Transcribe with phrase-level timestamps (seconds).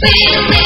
[0.00, 0.58] 今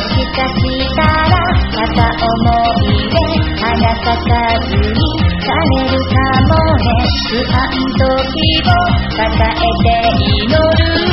[0.00, 1.36] しかしたら
[1.70, 2.48] また思
[2.80, 3.16] い出
[3.60, 3.68] 花
[4.00, 4.32] 咲か
[4.64, 5.00] ずに
[5.40, 6.16] 枯れるか
[6.48, 6.88] もね。
[7.28, 8.78] 不安時を
[9.16, 9.92] 抱えて
[10.38, 11.09] 祈る。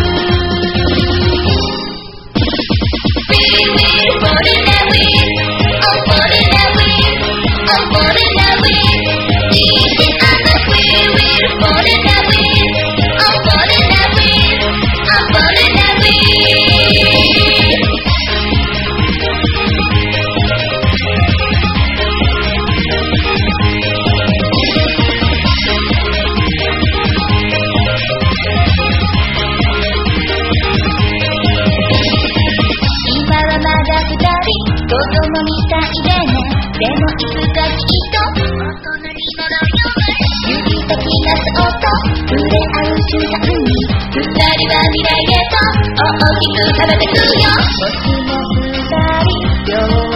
[35.38, 36.42] 子みたいでね
[36.78, 45.62] でもいつかきっと大人になるよね指先がそっと触れ合う瞬間に二人は未来へと
[45.98, 50.07] 大きく羽ばたくよ星も二人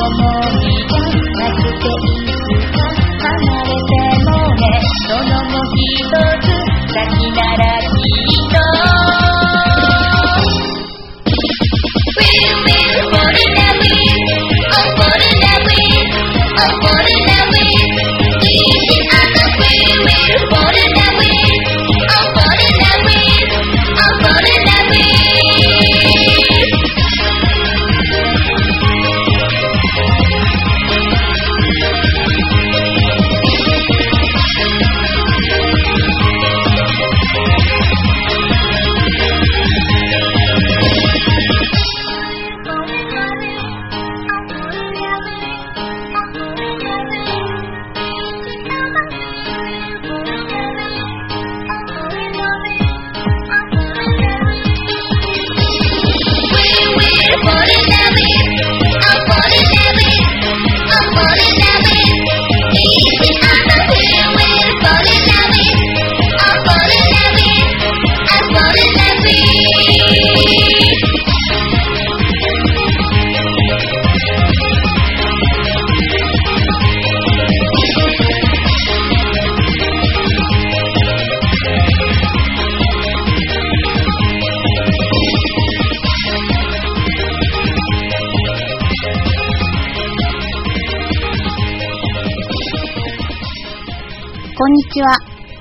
[94.72, 95.12] んにちは、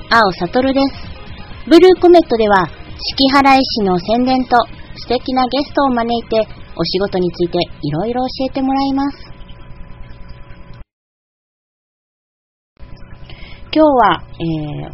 [0.09, 1.67] 青悟です。
[1.67, 2.69] ブルーコメットでは、
[3.19, 4.55] 式払い師の宣伝と
[5.03, 9.19] 素敵なゲストを招いて、お仕事についていろいろ教えてもらいます。
[13.75, 14.93] 今日は、えー、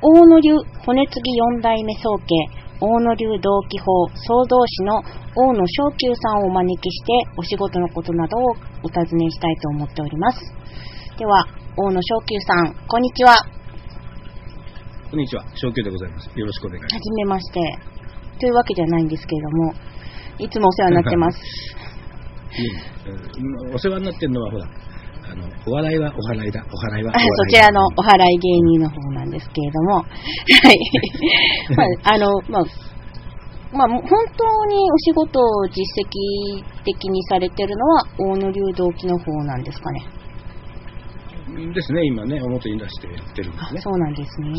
[0.00, 0.56] 大野流
[0.86, 2.48] 骨継ぎ四代目宗家、
[2.80, 5.02] 大野流同期法創造師の
[5.36, 10.40] 大野正久さんをお招きして、お仕事のことなどをお尋ねしたいと思っております。
[11.18, 11.44] では、
[11.76, 13.34] 大野正久さん、こんにちは。
[15.10, 16.30] こんにちは、小休でございます。
[16.38, 16.94] よろしくお願いします。
[16.94, 17.78] はじめまして。
[18.38, 19.74] というわけじゃないんですけれども、
[20.38, 21.38] いつもお世話になってます。
[22.54, 22.70] い
[23.06, 27.34] えうんお世話になってるのは、ほら、あの、お笑いはお払いだ、お払いはおあ笑いだ。
[27.42, 30.02] そちらのお払い芸人の方なんですけれども、は
[30.70, 30.78] い。
[31.74, 32.64] まあ、あの、まあ、
[33.74, 34.02] まあ、本
[34.38, 40.23] 当にお仕事を実績的にされてるのは、大野流動機の方なんですかね。
[41.72, 43.80] ですね、今ね、表に出してやってるんであすね。
[43.80, 44.50] そうなんですね。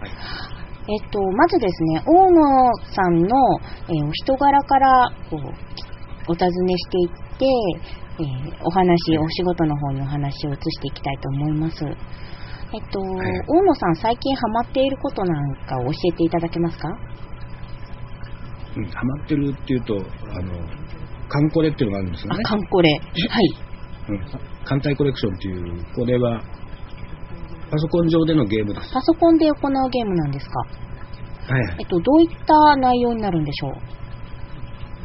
[0.00, 0.10] はい。
[0.88, 3.28] えっと、まずですね、大野さんの、
[3.88, 5.40] えーお人柄からこう
[6.32, 7.46] お尋ねしていって、
[8.18, 11.84] えーお話、お仕事の方にお話を移していきたいと思います。
[11.84, 16.88] えっと、はい大野さん、最近ハマっていることなんかを教えていただけますか？
[18.76, 19.98] うん、ハマってるっていうと、あ
[20.40, 20.52] の、
[21.28, 22.90] カンコレっていうのがあるんですよあね。、カンコレ。
[23.28, 23.54] はい。
[24.10, 24.20] うん。
[24.64, 26.42] 艦隊コレクションっていう、これは、
[27.70, 28.92] パソコン上でのゲームです。
[28.92, 30.58] パソコンで行うゲームなんですか？
[31.54, 31.86] はいはいえっ。
[31.86, 33.74] と、どういった内容になるんでしょう？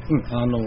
[0.10, 0.60] うん、あの、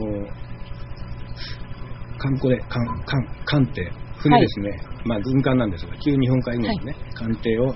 [2.18, 4.80] 艦これ、艦、艦、艦艇、船ですね。
[5.04, 7.74] まあ軍艦なんですが、旧日本海軍のね、艦艇を、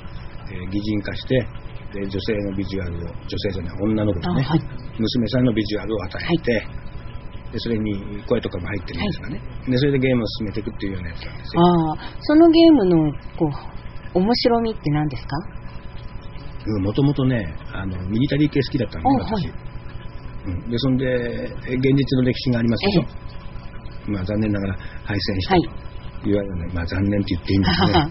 [0.51, 1.47] えー擬人化して、
[1.95, 4.61] で女性のビジュアルを、女性じゃない、女の子のね、あはい
[4.99, 6.67] 娘さんのビジュアルを与えて、
[7.53, 11.63] でそれに声とかも入ってるんですがね、でそれでゲームを進めていくっていうようなやつなんですよ。
[11.63, 13.51] ああ、そのゲームの、こ
[14.15, 15.37] う、面白みって何ですか？
[16.81, 19.43] もともとね、あの、ミリタリー系好きだったのね、あはい。
[19.43, 19.53] 私。
[20.45, 21.05] うん、で、そんで、
[21.69, 25.55] え現実の歴史がありますけど、まあ残念ながら敗戦した。
[25.55, 25.63] はい。
[26.23, 28.11] というわけで、まあ残念って言っていいんですね。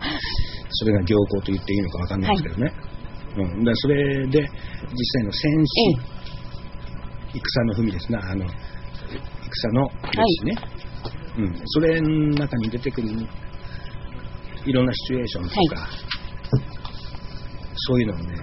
[0.70, 2.74] それが行幸と言っていいのかわかんないですけどね。
[3.38, 6.00] うん、だからそれで、実際の戦士、
[7.34, 8.46] 戦の文ですな、あの、
[9.56, 10.56] 戦の歴史ね。
[11.38, 13.08] うん、それの中に出てくる
[14.66, 15.88] いろんなシチュエーションとか、
[17.76, 18.36] そういうのをね、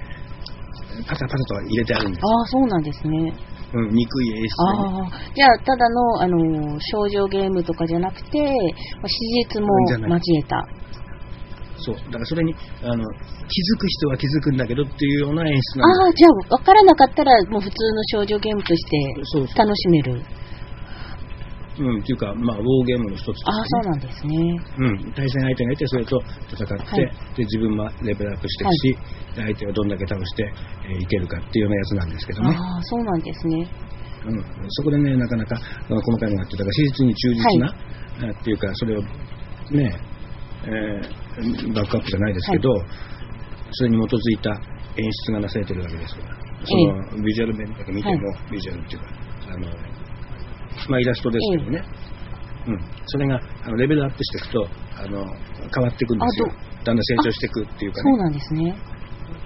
[1.06, 2.22] パタパタと入れてあるんです。
[2.24, 3.34] ああ、そうなんですね。
[3.74, 4.48] うん、憎い演出でね。
[4.48, 9.18] ああ、じゃあ、ただの、あの、少女ゲームとかじゃなくて、まあ史
[9.52, 9.68] 実も
[10.08, 10.66] 交えた。
[11.76, 11.94] そう。
[11.94, 18.90] だからそれに、あの、気づく人は気づくんだけどっていうような演出なんああ、じゃあ、わからなかったら、もう普通の少女ゲームとして
[19.24, 20.14] そうそう楽しめる。
[20.14, 20.16] う
[21.82, 23.52] ん、っていうか、まあ、ウォーゲームの一つとして、ね。
[23.52, 24.36] ああ、そうなんですね。
[24.78, 28.98] うん、対戦相手がいて、それと戦って、はいで自分もレベルアップしていくし、
[29.36, 30.52] で相手をどんだけ倒して、
[30.90, 32.56] えーいけるかっていうようなやつなんですけどね。
[32.56, 33.68] ああ、そうなんですね。
[34.26, 35.56] うん、そこでね、なかなか
[35.88, 39.02] 細かいのがあって、だから史実に忠実な、あっていうか、それを
[39.70, 39.96] ね、
[40.64, 41.28] えー
[41.72, 42.70] バックアップじゃないですけど、
[43.70, 44.50] それに基づいた
[44.96, 46.34] 演出がなされてるわけですから、
[46.64, 46.76] そ
[47.16, 49.06] のビジュアル面とか見ても、ビジュアルっていうか、
[49.54, 49.66] あの
[50.88, 51.84] まあ、イラストですけどね、
[52.68, 55.24] うん、それがあのレベルアップしていくとあの
[55.74, 56.46] 変わっていくんですよ。
[56.84, 58.10] だんだん成長していくっていうかね。
[58.10, 58.18] そう。
[58.18, 58.76] なんですね。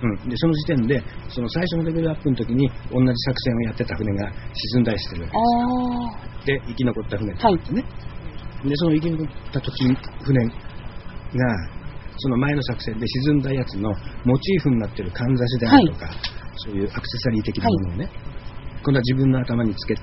[0.03, 5.41] うん、でその時点でその最初のレベルアップの時に同じ作戦をやってた船が沈んだりしてるわけあ
[6.45, 6.59] ですよ。
[6.59, 7.85] で生き残った船って言ってね、
[8.65, 10.53] でその生き残った時船が
[12.19, 13.91] その前の作戦で沈んだやつの
[14.25, 16.11] モチーフになってるかんざしであるとか、
[16.57, 18.11] そういうアクセサリー的なものをね、
[18.83, 20.01] 今度は自分の頭につけて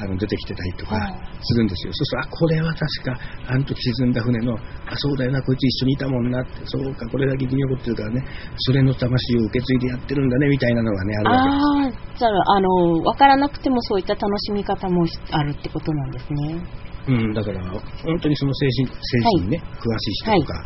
[0.00, 1.12] あの出てきてたりとかはい
[1.42, 3.18] するんですよ、そうするとあこれは確か
[3.48, 8.24] あの時沈んだ船のあそうだよなこいつ一緒にいたもんなってそうかこれだけ生き残ってるからね
[8.58, 11.22] それの魂を受け継いでやってるんだねみたいなのがねああ。
[11.22, 12.68] るわけですじゃあ、あの、
[13.00, 16.62] わからなくてもそういった楽しみ方もあるってことなんですね。
[17.08, 17.62] うん、だから、
[18.04, 18.94] 本当にその精神精
[19.38, 20.64] 神にね、詳しい人とか、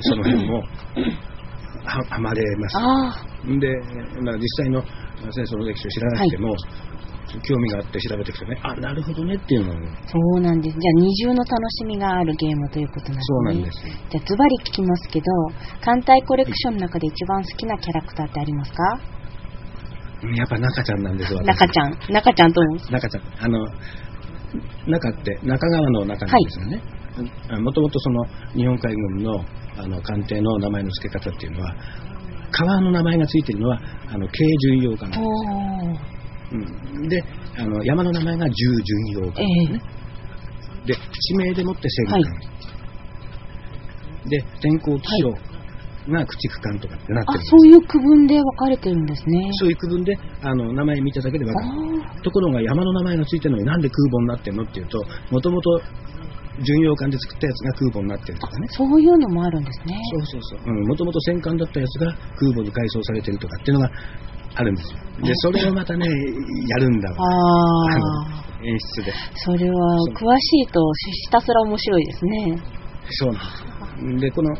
[0.00, 0.62] その辺も
[1.84, 2.78] ははまれます。
[2.78, 3.68] あで、
[4.22, 4.82] まあ、実際の
[5.30, 6.54] 戦争の歴史を知らなくても、
[7.42, 9.72] 興味があって調べていくとね、あ、なるほどねっていうの
[10.06, 10.76] そうなんです。
[10.78, 13.22] じゃあ、二重の楽しみがあるゲームということなんですね。
[13.22, 13.94] そうなんですよ。
[14.10, 15.26] じゃあ、ズバリ聞きますけど、
[15.80, 18.82] 艦隊コレクションの中で一番好きなキャラクターってありますか？
[20.22, 22.12] うんやっぱ中ちゃんなんです中ちゃん。
[22.12, 22.76] 中ちゃんとも。
[22.90, 23.22] 中ちゃん。
[23.44, 23.66] あの、
[24.86, 26.82] 中って中川の中なんですよね。
[27.60, 28.24] もともとその
[28.54, 29.44] 日本海軍の
[29.78, 31.74] あの艦艇の名前の付け方っていうのは、
[32.50, 34.30] 川の名前が付いてるのはあの軽
[34.68, 36.09] 巡洋艦なんですよ。
[36.52, 36.56] う
[37.04, 37.22] ん、で
[37.56, 38.52] あの山の名前が重
[38.82, 39.82] 巡洋艦ですね、
[40.86, 42.22] で地名でもって戦艦、
[44.28, 45.30] で天候気象
[46.08, 49.50] が駆逐艦とかってなってあるん、です、そういう区分で分かれてるんですね。
[49.60, 51.66] そういう区分であの名前見ただけで分かる。
[52.18, 54.98] あところが山の名前がついてるのになんで空母になってるのっていうと
[55.30, 55.80] もともと
[56.62, 58.66] 巡洋艦で作ったやつが空母になってるとかね。
[58.70, 59.96] そういうのもあるんですね。
[60.10, 60.86] そうそうそう。
[60.88, 63.90] もともと戦艦だったやつが空母に改装されてるとかっていうのが
[64.54, 64.98] あるんですよ。
[65.22, 67.16] でそれをまたねやるんだわ。
[67.18, 69.12] ああ、演出で。
[69.34, 69.74] それは
[70.14, 72.62] 詳しいとひたすら面白いですね。
[73.10, 74.54] そうなんですでこの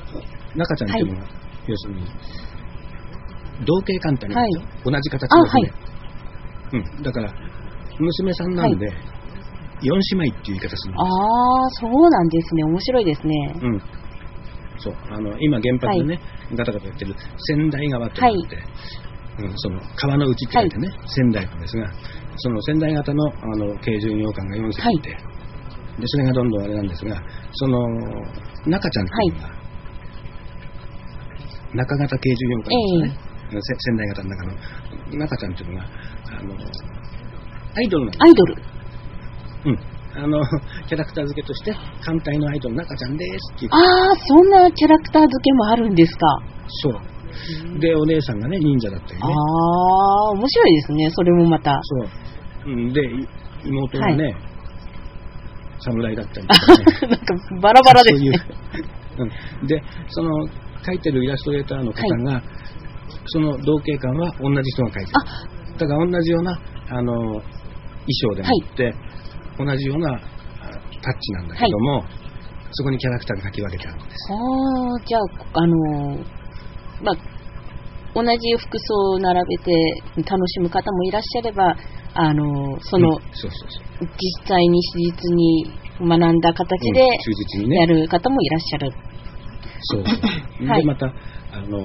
[0.54, 1.26] 中ちゃんっていうのは、
[1.66, 2.02] 要するに
[3.64, 5.72] 同型艦ってありますよ、同じ形の船、
[6.72, 7.32] うん、だから
[7.98, 8.92] 娘さんなんで、
[9.82, 12.64] 四姉妹っていう言い方するんああ、そうなんですね。
[12.64, 13.54] 面白いですね。
[13.62, 13.82] うん。
[14.78, 16.20] そう、あの、今原発でね、
[16.54, 18.20] ガタガタやってる仙台川って。
[18.20, 18.58] のがあって、
[19.38, 21.86] うん、その川の内って書いてね、仙台なんですが、
[22.36, 27.22] その仙台型のあの軽巡洋艦が4隻いて、で、それがどんどんあれなんですが、
[27.52, 27.78] その、
[28.66, 29.60] 中ちゃんっていうのが、
[31.74, 33.30] 中型軽巡洋艦ですよね。
[33.50, 38.62] せ仙台型の中の中ちゃんっていうのが、あの、アイドルなんですアイドル。
[39.66, 39.78] うん。
[40.12, 40.42] あの、
[40.88, 43.70] キャラクター付けとして、艦隊のアイドル中ちゃんですっていう。
[43.72, 46.42] ああ、そんなキャラクター付けもあるんですか。
[46.68, 47.09] そう。
[47.78, 49.32] で、お姉さんがね、忍者だったりあね。
[49.32, 51.10] あ、面白いですね。
[51.10, 51.78] それもまた。
[51.82, 52.72] そう。
[52.72, 53.28] うん、で、い
[53.64, 54.36] 妹がね、
[55.80, 56.84] 侍だったりとかね。
[57.08, 58.32] なんかバラバラですね。
[59.16, 59.30] そういう。
[59.60, 59.66] うん。
[59.66, 60.30] で、その、
[60.82, 62.42] 描いてるイラストレーターの方が、
[63.26, 65.12] その同型感は同じ人が描いてる。
[65.78, 66.58] だから同じような、
[66.88, 67.42] あの、衣
[68.22, 68.94] 装でもって、
[69.58, 70.18] 同じようなあ
[71.02, 72.04] タッチなんだけども、
[72.72, 74.32] そこにキャラクターが書き分けてあるんです。
[74.32, 75.22] ああ、じゃあ、
[75.54, 76.39] あのー
[77.02, 77.16] まあ、
[78.14, 79.72] 同じ服装を並べて
[80.28, 81.76] 楽しむ方もいらっしゃれば、
[82.14, 83.18] あのーその。
[84.00, 85.66] 実際に史実に
[86.00, 88.92] 学んだ形でうん忠実にねやる方もいらっしゃる。
[89.82, 90.14] そうそう。
[90.66, 91.78] はいで、また、あの、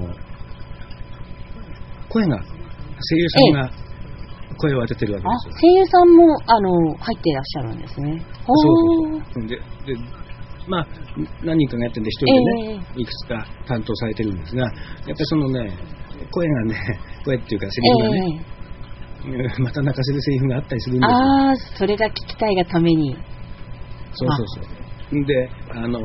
[2.09, 3.71] 声が、声優さんが
[4.57, 8.25] 声を当ててるわけあですよ。、声優さんも、あの、入っていらっしゃるんですね。
[8.45, 9.47] そうそうそう。
[9.47, 9.61] で、で、
[10.67, 10.87] まあ、
[11.43, 15.77] 何人かがやってるんで、一人でね、いくつか担当されてるんですが、やっぱりそのね、
[16.31, 16.75] 声がね、
[17.25, 21.17] 声っていうか、セリフがね、また泣かせるセリフがあったりするんですよ。
[21.17, 23.15] ああ、それが聞きたいがために。
[24.13, 25.25] そうそうそう。
[25.25, 25.99] で、あの、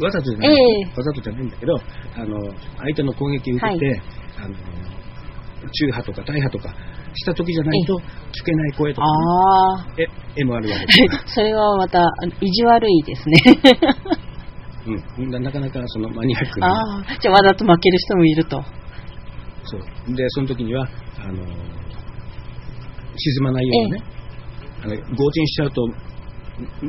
[0.00, 1.74] わざとじゃない、ええわざとじゃないんだけど、
[2.16, 2.38] あの、
[2.78, 4.02] 相手の攻撃を受けて、はい
[4.44, 4.54] あの、
[5.70, 6.74] 中波とか大波とか
[7.14, 11.28] した時じゃないと聞けない声とか、ああ、え、絵もあるわけですから。
[11.28, 13.36] それはまた、意地悪いですね。
[15.18, 18.62] うん、ななかなかそのマニアックな、ああ、じゃあわざと負ける人もいると。
[19.64, 20.14] そう。
[20.14, 20.88] で、その時には、
[21.18, 21.44] あの、
[23.16, 24.02] 沈まないようにね、
[24.82, 25.90] あの合鎮しちゃうと、ん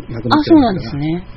[0.10, 1.04] なくなあっちゃそうなんですから。
[1.04, 1.28] ね。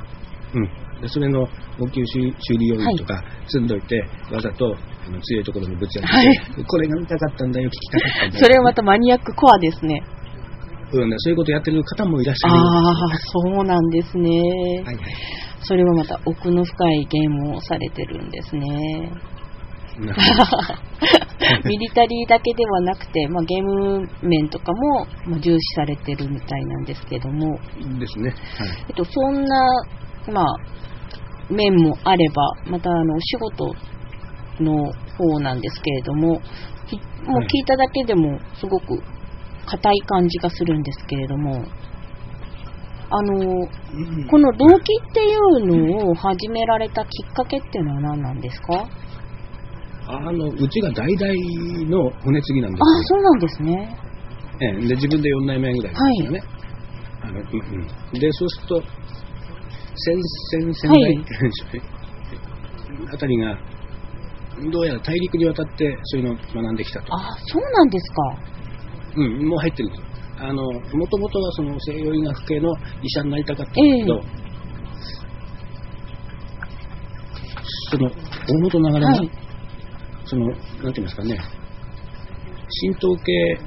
[0.55, 1.01] うん。
[1.01, 1.47] でそれの応
[1.93, 4.75] 急修修理用品とか積んどいて、わざと
[5.21, 8.43] 強いところにぶち当てて、はいこれが見たかったんだよ、聞きたかったんだよ。
[8.43, 10.03] それはまたマニアックコアですね。
[10.93, 12.53] うん、そういうことやってる方もいらっしゃる。
[12.55, 14.29] ああ、そうなんですね。
[14.85, 15.15] はいはい。
[15.61, 19.11] それはまた奥の深いゲームをされてるんですね。
[21.65, 27.99] ミリタリーだけではなくて、まあ、ゲーム面とかも、まあ、重視されてるみたいなんですけども、ど。
[27.99, 28.29] ですね。
[28.29, 28.85] はい。
[28.89, 29.65] えっと、そんな、
[30.31, 30.45] まあ、
[31.49, 33.73] 面もあれば、またあの、お仕事
[34.63, 34.73] の
[35.17, 36.39] 方なんですけれども、
[36.87, 36.95] ひ
[37.25, 39.01] もう聞いただけでもすごく
[39.65, 41.63] 硬い感じがするんですけれども、
[43.09, 45.65] あの、うんこの動機っていう
[45.99, 48.85] のを始められたきっかけっていうのは何なんですか？
[50.09, 53.19] あの、うちが代々の骨継ぎなんであ、すよ。
[53.19, 53.97] そうなんですね。
[54.61, 56.41] ええで、自分で4代目ぐらいですよね。
[57.21, 58.81] あのうんうんで、そうすると、
[59.95, 60.89] 先々 先
[61.71, 61.81] 代、
[63.13, 63.57] あたりが、
[64.71, 67.13] どうやら大陸に渡ってそういうのを学んできたと。
[67.13, 68.57] あ、そうなんですか。
[69.15, 70.07] うん、もう入ってるんですよ。
[70.39, 72.71] あの、もともとはその西洋医学系の
[73.01, 74.21] 医者になりたかったんだけど、
[77.89, 78.13] その、大
[78.61, 79.31] 元流れが、はい。
[80.25, 81.37] その、なんて言いますかね、
[82.81, 83.59] 神道系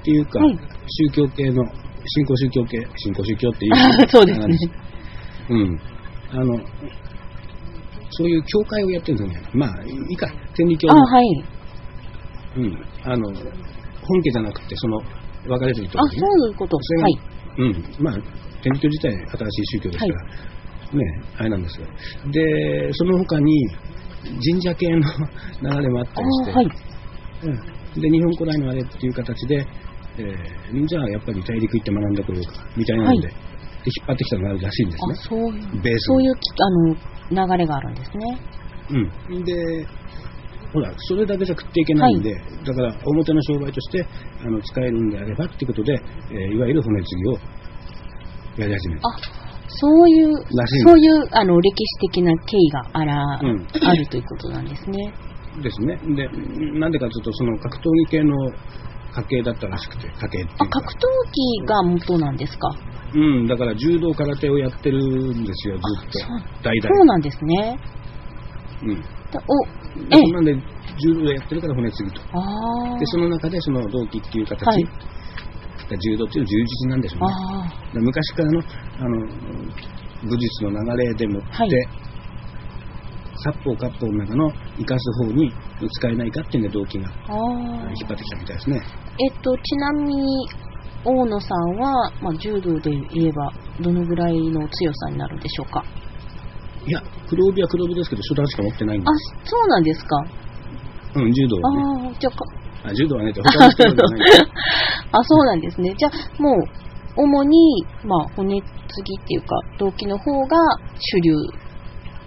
[0.00, 0.58] っていうか、はい
[0.90, 1.62] 宗教系の、
[2.06, 4.46] 新興宗教系、新興宗教っていうそうですね
[5.50, 5.80] うん。
[6.30, 6.58] あの、
[8.18, 9.50] そういう教会をやってるんですよね。
[9.54, 11.44] まあ、いいか、天理教あ、の、はい。
[12.56, 12.74] うん。
[13.04, 14.98] あの、本家じゃなくて、その、
[15.46, 16.76] 分かれてるとねそういうこと。
[16.82, 17.18] それがはい。
[17.58, 18.04] うん。
[18.04, 18.14] まあ、
[18.60, 21.86] 天理教自体新しい宗教ですから、ね、あれなんですよ。
[22.32, 23.68] で、その他に、
[24.42, 26.66] 神社系の流れもあったりして、あ、はい。
[27.44, 29.64] うん、で日本古来のあれっていう形で、
[30.18, 33.34] えーじゃあやっぱり大陸行って学んでこようかみたいなので,、はい
[33.84, 35.14] で引っ張ってきたのがあるらしいんですあ、ね。
[35.14, 36.96] そういう、ベースにそういうき、あの、
[37.30, 38.40] 流れがあるんですね。
[39.28, 39.86] うん、で
[40.72, 44.06] ほらそれだけじゃ食っていけないんで、だから表の商売として
[44.44, 45.92] あの使えるんであればっていうことで、
[46.30, 47.32] えーいわゆる骨継ぎを
[48.58, 49.08] やり始めた。
[49.08, 55.14] あ、そういう、らしいそういう、あの、歴史的な経緯があら、うんあるということなんですね。
[55.62, 55.96] ですね。
[56.14, 56.28] で、
[56.78, 58.34] なんでかというと、その格闘技系の
[59.14, 60.80] 家系だったらしくて、家系っていうあ、か。
[60.80, 60.96] 格闘
[61.32, 62.68] 技が元なんですか？
[63.14, 66.40] うん、だから柔道、空手をやってるんですよ、ずっとそう。
[66.62, 66.94] 代々。
[66.94, 67.78] そうなんですね。
[68.82, 68.94] うん。
[68.96, 69.02] で
[69.34, 70.32] お、でえ？
[70.32, 72.20] なんで、柔道やってるから骨継ぎと。
[72.20, 74.86] で、その中でその同期っていう形、はい
[75.88, 78.02] 柔道っていう充実なんでしょうね。
[78.04, 78.62] 昔からのあ
[79.04, 79.26] の
[80.28, 81.70] 武術の流れでもって、はい
[83.44, 85.52] 殺法割法の中の生かす方に
[85.92, 87.08] 使えないかっていうので動機が。
[87.08, 88.80] 引っ張ってきたみたいですね。
[89.18, 90.48] えっと、ちなみに、
[91.04, 95.84] 大野さんは、まあ、柔道で言えば、どのぐらいの強さになるんでしょうか？
[96.86, 99.10] いや、黒帯は黒帯ですけど、初段しか持ってないんであ、
[99.44, 100.16] そうなんですか。
[101.16, 101.82] うん、柔道はね。
[102.04, 102.30] ああ、じゃ
[102.84, 104.20] あ柔道はね、他の人じゃない。
[105.12, 105.94] あ、そうなんですね。
[105.96, 106.64] じゃあ、もう、
[107.16, 108.66] 主に、まあ、骨継
[109.04, 110.56] ぎっていうか、動機の方が
[110.98, 111.34] 主流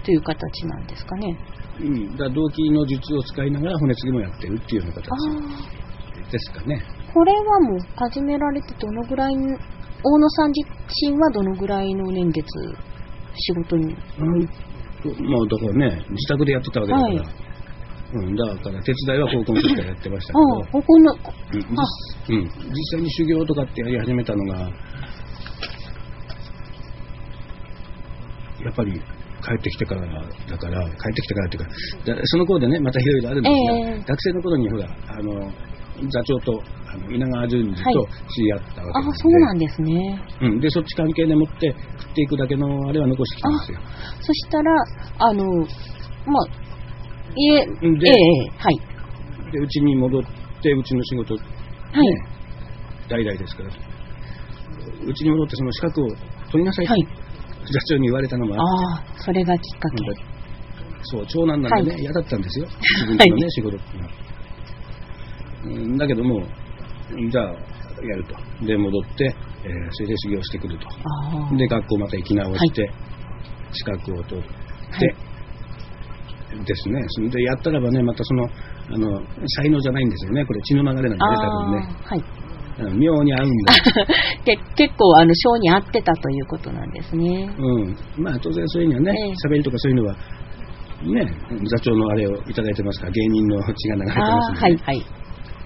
[0.04, 1.36] という形なんですかね。
[1.80, 5.10] うん、だ動機の術を使いながら骨継ぎもやってるっていうようなあ形
[6.28, 6.82] あ、ですかね。
[7.12, 9.46] これはもう始められてどのぐらいに、
[10.04, 10.68] 大野さん自
[11.10, 12.44] 身はどのぐらいの年月
[13.34, 13.84] 仕事に。
[13.84, 17.42] うん、まあだからね、自宅でやってたわけだから、はい。
[18.14, 21.76] うん、だから手伝いは高校の時からやってましたああ、ここの、けど、うん。
[22.28, 24.58] 実うん、実際に修行とかってやり始めたのが、
[28.64, 29.00] やっぱり
[29.42, 30.08] 帰ってきてからだ
[30.58, 35.52] から、帰ってきてからっていうか、だその頃でね、またいろいろあるんですが、ええ学生の頃にほら、あの、
[36.10, 40.24] 座長とあの稲川淳二と知り合ったわけあ、ですそうなんですね。
[40.40, 43.78] うん、で、そっち関係でもって食っていくだけのあれは残してきたんですよ。
[44.20, 44.70] そしたら、
[45.18, 45.44] あの、
[46.26, 46.62] まあ、
[47.34, 47.66] いえ、
[48.58, 48.80] はい。
[49.52, 50.22] で、うちに戻っ
[50.62, 51.42] て、うちの仕事、ね、
[51.92, 52.06] はい。
[53.08, 53.68] 代々ですから、
[55.06, 56.08] うちに戻ってその資格を
[56.50, 57.21] 取りなさいはい。
[57.64, 59.96] 座長に言われたのもあってああ、それがきっかけ。
[61.04, 62.66] そう、長男なんでね、はい嫌だったんですよ。
[63.06, 64.12] 自分のね、はい仕事っていうのは。
[65.64, 66.42] うんだけども、
[67.30, 68.66] じゃあ、やると。
[68.66, 70.88] で、戻って、えーそれで修行してくると。
[71.56, 72.90] で、学校また行き直して、
[73.72, 74.44] 資格を取っ
[74.98, 75.14] て、
[76.64, 77.02] ですね。
[77.08, 80.44] それで、やったらばね、またその、あの、才能じゃないんですよね。
[80.44, 81.88] これ血の流れなんでね、多分ね。
[82.04, 82.18] はい。
[82.18, 82.22] う
[82.90, 83.72] ん妙に合うんだ。
[84.44, 87.48] で、結構、あの、性に合ってたということなんですね。
[87.58, 87.96] うん。
[88.16, 90.16] まあ、当然そういうのはねええ、喋、りとかそういうのは、
[91.02, 91.26] ね、
[91.70, 95.06] 座長のあれをいただいてますから、芸人の血が流れてますんで、はい、はい。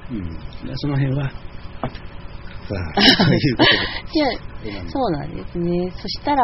[0.08, 0.20] うん、
[0.68, 3.70] でその辺は、さあ、 ということ
[4.12, 4.90] じゃあ、で。
[4.90, 5.90] そうなんですね。
[5.96, 6.42] そしたら、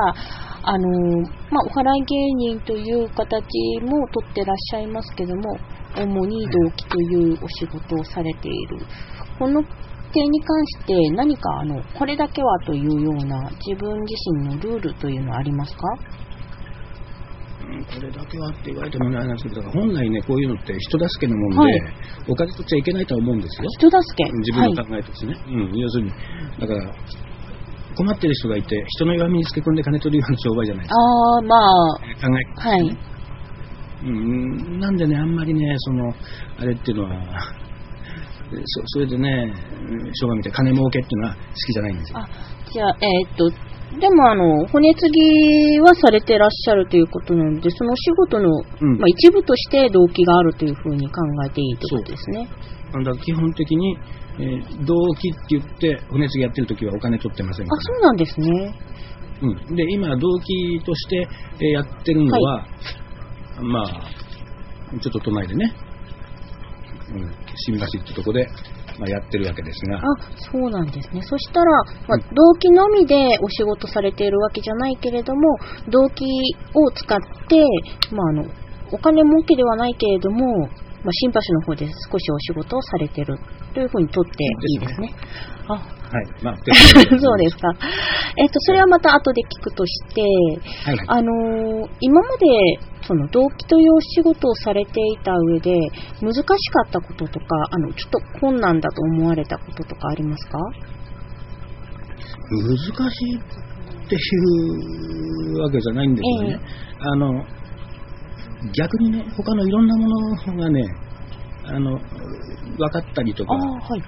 [0.64, 3.34] あのーまあ、お払い芸人という形
[3.82, 5.58] も取ってらっしゃいますけども、
[5.96, 8.78] 主に同期というお仕事をされている。
[9.38, 9.62] この
[10.12, 14.14] 点に関して何かあの、これだけはというような自分自
[14.44, 15.80] 身のルールというのはありますか？
[17.62, 21.72] うんこれだけはって言われてもねあれなんですけど、本来ね、こういうのって人助けのもんで、はい
[22.28, 23.68] お金取っちゃいけないとは思うんですよ。
[23.78, 24.30] 人助け。
[24.30, 25.34] 自分の考えとしてね。
[25.48, 26.10] うん、要するに、
[26.60, 26.94] だから、
[27.96, 32.28] 困ってる人がいて、人の弱みにつけ込んで金取るような商売じゃないですああ、まあ、か。
[32.28, 32.98] 考えはい。
[34.04, 36.14] うん、なんでね、あんまりね、その、
[36.58, 37.10] あれっていうのは、
[38.64, 39.52] そそれでね、
[39.88, 42.18] うん商売みたいな金儲けっていうのは好きじゃないんですよ。
[42.18, 42.28] あ、
[42.70, 43.50] じゃあ、えーっと、
[44.00, 52.48] でもあの、骨継ぎはされてらっしゃるということなので、そのお仕事の、うんまあ、一部として動機があるというふうに考えていいということですね。
[52.92, 53.98] だから基本的に、
[54.38, 58.74] えー動機って言って、骨継ぎやってる時はお金取ってませんかあ、そうなんですね。
[59.42, 59.48] ら。
[59.48, 59.76] うん。
[59.76, 61.28] で、今、動機として
[61.60, 62.66] えーやってるのは、
[63.60, 64.12] まあ、
[65.00, 65.72] ちょっと都内でね、
[67.12, 68.46] うん、新橋ってとこで、
[68.98, 70.02] まあ、やってるわけですがあ、、
[70.38, 71.20] そうなんですね。
[71.22, 71.70] そしたら、
[72.08, 76.24] まあ、動機のみでお仕事されているわけじゃないけれども、動機
[76.74, 77.64] を使って、
[78.10, 78.44] まあ、あの、
[78.92, 80.68] お金儲けではないけれども、
[81.04, 83.38] まあ、新橋の方で少しお仕事をされてる
[83.74, 85.14] というふうにとっていいですね。
[85.68, 86.44] あ、はい。
[86.44, 86.56] まあ、
[87.18, 87.68] そうですか。
[88.36, 91.06] えっと、それはまた後で聞くとして、はいはい。
[91.08, 95.72] あのー今まで、その動機というお仕事をされていた上で、
[96.20, 96.54] 難しか
[96.86, 100.58] ったこととか、あの、ちょっと困難だと思われたこととかありますか？
[102.50, 104.18] 難しいってい
[105.56, 106.60] うわけじゃないんですよね。
[107.00, 107.44] あの、
[108.70, 110.80] 逆にね、他のいろんなものがね、
[111.64, 114.02] あの、分かったりとかはい。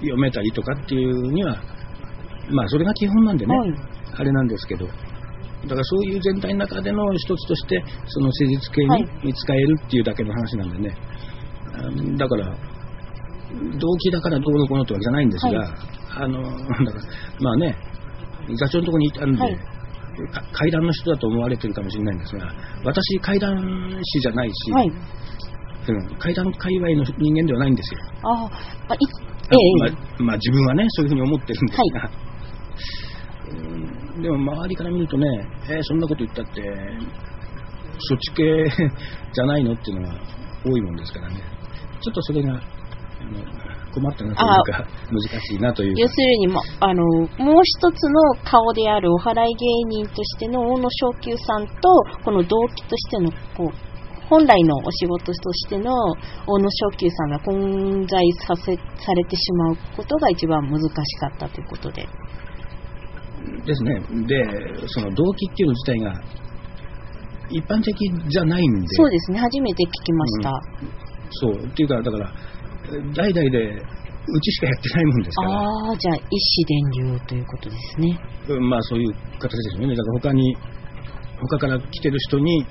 [0.00, 1.56] 読めたりとかっていうには、
[2.50, 3.74] まあ、それが基本なんでね、はい。
[4.16, 4.92] あれなんですけど、だ
[5.70, 9.02] からそういう全体の中での一つとして、その施術系はい。
[9.22, 10.96] に使えるっていうだけの話なんでね、
[11.72, 12.46] あだから、
[13.78, 15.68] 動機だからどうのこうのってわけじゃないんですが、はい。
[16.24, 17.04] あの、 だから、
[17.40, 17.76] まあね、
[18.56, 19.56] 座長のところにいたんで、はい。
[19.56, 19.60] か
[20.52, 22.52] 階段の人だと思われてるかもしれないんですが、
[22.84, 23.56] 私、階段
[24.02, 24.88] 師じゃないし、はい。
[24.88, 24.94] うん
[26.18, 28.00] 階段界隈の人間ではないんですよ。
[28.22, 28.48] ああ、
[28.88, 28.96] まえ
[29.86, 32.10] えまあまあ、自分はね、そういうふうに思ってるんですが、
[34.16, 35.26] うんでも周りから見るとね、
[35.68, 36.62] えーそんなこと言ったって、
[37.98, 38.64] そっち系
[39.32, 40.14] じゃないのっていうのが
[40.64, 41.36] 多いもんですからね、
[42.00, 42.60] ちょっとそれがあの
[43.94, 46.00] 困ったなというか、難しいなというか。
[46.00, 47.04] 要するにも、あの、
[47.38, 51.88] もう一つの顔であるお払い芸人としての大野昇久さんと、
[52.24, 53.94] この動機としての、こう、
[54.28, 55.92] 本来のお仕事としての
[56.46, 62.08] 大野昇久さんが混在させ、されてしまうことが一番難しかったということで。
[63.66, 66.20] ですね、で、その動機っていうの自体が
[67.50, 67.94] 一般的
[68.28, 70.50] じゃないんで、そうですね、初めて聞きました。
[71.30, 71.52] そう。
[71.54, 72.32] っていうか、だから、
[73.14, 73.82] 代々で
[74.26, 75.50] うちしかやってないもんですから。
[75.50, 78.18] ああ、じゃあ、一子伝流ということですね。
[78.48, 79.94] うんまあそういう形ですよね。
[79.94, 80.56] だから他に、
[81.40, 82.66] 他から来てる人に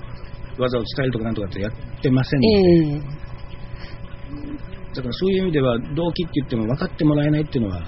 [0.58, 1.72] 技を伝えるとかなんとかってやっ
[2.02, 3.24] てませんえので、え
[4.96, 7.84] だからそういう意味では動機って言っても分かってもらえないっていうのは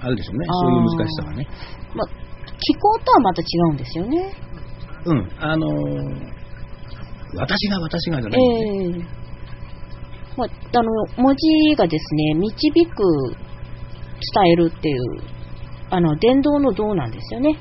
[0.00, 0.46] あるでしょうね。
[0.48, 1.48] そういう難しさはね。
[1.94, 2.08] まあ、
[2.58, 4.34] 気候とはまた違うんですよね。
[5.06, 5.30] うん。
[5.38, 6.42] あのー
[7.34, 8.40] 私が私がじゃない
[8.88, 9.21] んで、ええ
[10.36, 13.02] まあ、あの、文字がですね、導く、
[14.34, 14.98] 伝えるっていう、
[15.90, 17.58] あの、伝道の道なんですよね。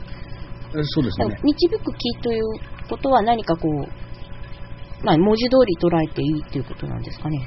[0.71, 1.39] そうですね。
[1.43, 2.43] 導く気という
[2.87, 7.39] ことは何かこう、まあ、文字通り捉えていいっていうことなんですかね。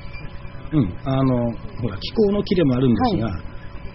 [0.73, 3.29] うん、あの、ほら、気候の木でもあるんですが、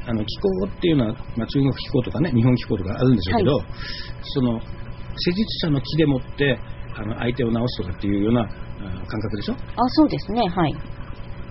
[0.07, 3.51] あの気候っていうのは、まあ、中国気候とかね、日本気候とかあるんでしょうけど、
[4.23, 6.59] その、施術者の木でもって、
[6.95, 8.47] あの相手を治すとかっていうようなあ
[9.05, 9.53] 感覚でしょ？
[9.53, 9.57] あ、
[9.89, 10.41] そうですね。
[10.47, 10.75] はい。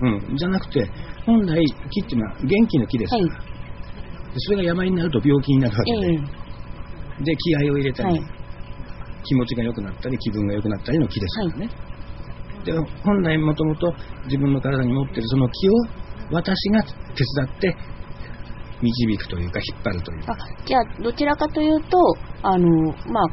[0.01, 0.35] うん。
[0.37, 0.85] じゃなくて、
[1.25, 3.09] 本来木っていうのは元気の木です。
[3.09, 3.49] から、はい。
[4.29, 7.23] でそれが病になると病気になるわけで、ええ。
[7.23, 8.21] で、気合を入れたり、はい。
[9.23, 11.69] 気持ちが良くなったり、気分が良くなったりの木ですからね。
[12.63, 13.93] で、本来もともと
[14.25, 15.73] 自分の体に持ってるその気を
[16.31, 16.93] 私が手
[17.35, 17.75] 伝って
[18.81, 20.21] 導くというか、引っ張るという。
[20.65, 21.97] じゃあ、どちらかというと、
[22.43, 22.67] あの、
[23.11, 23.29] まあ、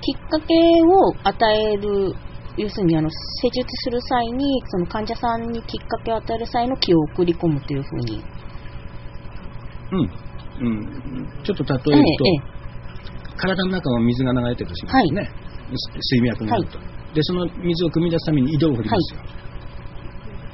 [0.00, 2.12] きっかけを与える、
[2.56, 8.24] 要するに、あの、施術する際に、その患者さんにきっかけを与える際の気を送り込むというふうに。
[9.90, 10.24] うん。
[10.60, 11.28] うん。
[11.42, 12.54] ちょっと例えると、ええ
[13.36, 15.30] 体の中を水が流れてるとしますね。
[16.00, 16.78] 水脈があると、
[17.14, 19.20] で、その水を汲み出すために井戸を掘りますよ。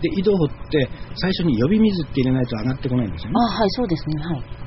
[0.01, 3.35] で、井戸を掘って、最初に呼び水って入れないと上がってこないんですよね。
[3.37, 4.23] あはい、そうですね。
[4.25, 4.60] はい。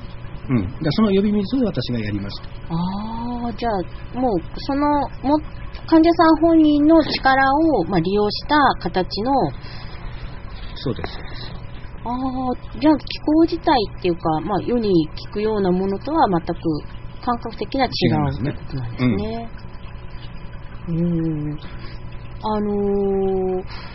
[0.50, 0.68] うん。
[0.92, 2.50] その呼び水を私がやりますと。
[2.74, 4.88] ああ、じゃあ、もう、その、
[5.24, 5.40] も、
[5.88, 9.32] 患者さん本人の力を、まあ、利用した形の、
[10.76, 11.18] そうです。
[12.06, 16.54] ああ、じゃあ気候自体っていうか、まあ、世に聞くようなものとは全く
[17.24, 19.50] 感覚的には違違いますねうってことなんですね。
[20.90, 21.60] うん。
[22.46, 23.94] あのー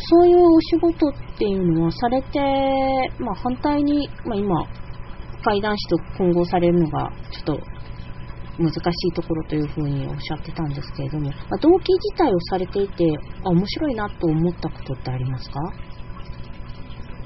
[0.00, 2.38] そういうお仕事っていうのはされて、
[3.18, 4.66] まあ、反対に、まあ、今、
[5.42, 7.60] 怪談師と混合されるのがちょっと
[8.58, 8.76] 難し
[9.08, 13.04] いところというふうにおっしゃってたんですけれども、まあ、動機自体をされていて、
[13.44, 15.60] あ、面白いなと思ったことってありますか？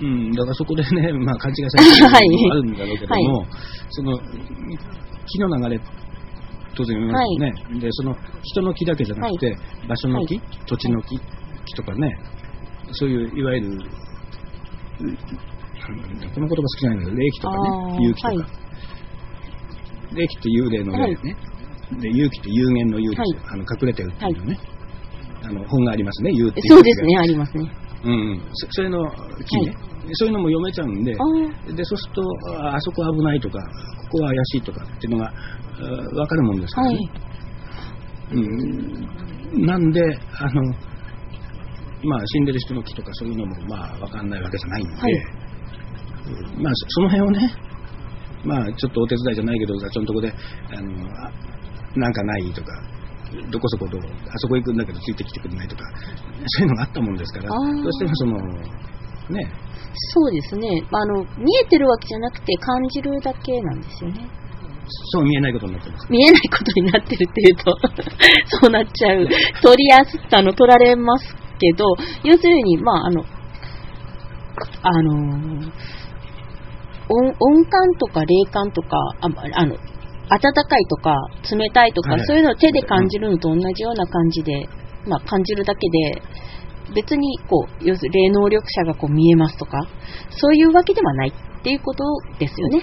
[0.03, 3.47] うん、だからそこでね、 まあ、勘違いされてるはいのもあるんだろうけども、
[3.91, 5.81] その木の流れ、
[6.75, 9.57] 当然言いますよね、でその人の木だけじゃなくて、
[9.89, 12.19] 場所の木、土地の木木とかね、
[12.91, 13.69] そういういわゆる、
[15.01, 15.19] うん
[15.83, 17.69] この言葉好きじゃないんだけど、霊気とかね、
[17.99, 18.47] 勇気とか、はい。
[20.15, 21.37] 霊気って幽霊の霊ね、
[22.01, 23.29] で勇気って有限の勇気、はい。
[23.53, 24.59] あの隠れてるっていうね、
[25.43, 27.71] あの本がありますね、言うっていうそうですね、ありますね。
[28.05, 28.99] うんうん、そそれの
[29.45, 29.77] 木ね、
[30.15, 32.23] そういうのも読めちゃうんで、あでそうすると、
[32.59, 33.59] ああそこ危ないとか、
[34.11, 35.33] ここは怪しいとかっていうのが
[35.79, 36.97] 分かるもんですかあ、らね。
[36.97, 37.11] はい。
[39.55, 40.01] うん、なんで、
[40.39, 40.63] あの、
[42.05, 45.13] まあ、死んでる人の木とかそういうのも、まあ、分かんないわけじゃないんで、はい。
[45.13, 45.42] うん
[46.59, 47.55] まあ、そその辺をね、
[48.45, 50.33] まあ、ちょっとお手伝いじゃないけど、座長のとこで、
[50.71, 50.91] あの、
[51.27, 51.33] あ
[51.95, 52.73] なんかないとか、
[53.51, 55.85] どこそこどう、あそこ行くんだけどついてきてくれないとか、
[56.47, 58.37] そういうのがあったもんですから、どうしてもその、
[59.31, 59.53] ね、
[60.15, 60.69] そうですね。
[60.91, 64.29] あの、見えてるわけじゃなくて感じるだけなんですよね。
[65.13, 66.07] そう見えないことになってます。
[66.11, 67.77] 見えないことになってるっていうと、
[68.61, 69.27] そうなっちゃう。
[69.63, 71.85] 取りやすあの、取られますけど、
[72.25, 73.25] 要するに、まあ、あの、
[74.83, 75.73] あのー
[77.09, 79.77] 音、音感とか霊感とか、ああの、
[80.29, 81.17] 暖かいとか、
[81.51, 84.69] 冷たいとか、はいそういうのを手で感じるのと同じような感じで、
[85.07, 86.23] まあ、感じるだけで、
[86.95, 89.79] 別に、こう、要するに霊能力者がこう見えますとか、
[90.31, 92.05] そういうわけではないっていうこと
[92.39, 92.83] ですよね。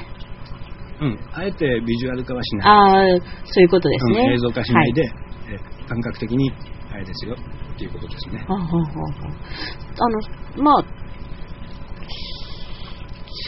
[1.02, 2.68] うん、あえてビジュアル化はしない。
[2.68, 4.20] ああ、そういうことですね。
[4.20, 5.08] うん映像化しないで、は
[5.50, 6.52] え感覚的に
[6.92, 8.44] あれですよっていうことですね。
[8.48, 10.84] はあはあはあはああの、まあ、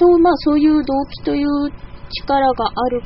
[0.01, 1.47] そう、まあ、そういう動機という
[2.25, 3.01] 力がある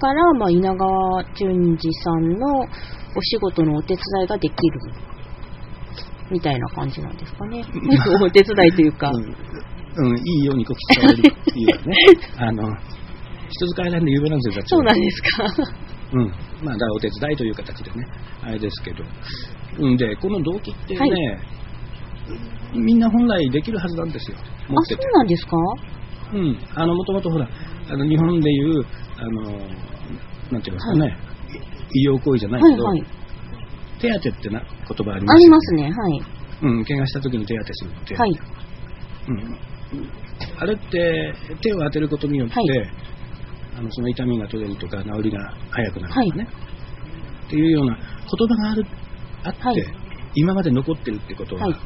[0.00, 2.46] から、まあ、稲川淳二さんの
[3.16, 4.80] お仕事のお手伝いができる。
[6.32, 7.62] みたいな感じなんですかね。
[8.22, 9.10] お手伝いというか。
[9.10, 9.20] う
[10.02, 11.96] ん、うん、いいようにこき使われるっていうかね。
[12.38, 12.76] あの、
[13.48, 15.44] 人使いなんで有名なんですよ、そうなんですか。
[16.12, 16.32] うん。
[16.62, 18.06] まあ、だお手伝いという形でね、
[18.42, 19.04] あれですけど。
[19.78, 21.38] うんで、この動機ってね、はい
[22.74, 24.36] みんな本来できるはずなんですよ。
[24.36, 25.12] ててそう。
[25.12, 25.56] なんですか？
[26.32, 26.58] うん。
[26.74, 27.48] あの、もともとほら、
[27.90, 28.84] あの、日本でいう、
[29.16, 29.42] あの、
[30.50, 31.16] なんていうんですかね、
[31.92, 33.10] 医療行為じゃないけど、はいはい。
[34.00, 35.82] 手当てってな言葉ありますありますね。
[35.84, 36.22] はい。
[36.62, 38.16] うん、怪我した時に手当てするって。
[38.16, 38.40] はい。
[39.28, 39.56] うん。
[40.58, 42.90] あれって、手を当てることによって、はい
[43.72, 46.48] あのその痛みが取れるとか、治りが早くなるとかね、
[47.46, 48.84] っていうような言葉がある
[49.44, 49.84] あって、はい
[50.34, 51.76] 今まで残ってるってことは、はい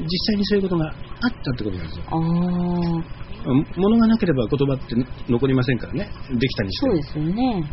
[0.00, 0.90] 実際にそういうことがあ
[1.26, 2.04] ったってことなんですよ。
[3.44, 4.94] 物がなければ言葉って
[5.28, 6.92] 残りませんからね、できたにしても。
[6.92, 7.70] そうですよね。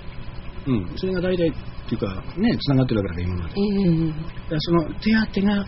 [0.68, 1.54] うん、それが大体っ
[1.88, 3.54] ていうか、ね、つながってるわけだから、今まで。
[3.56, 5.68] ええだからその手当てが、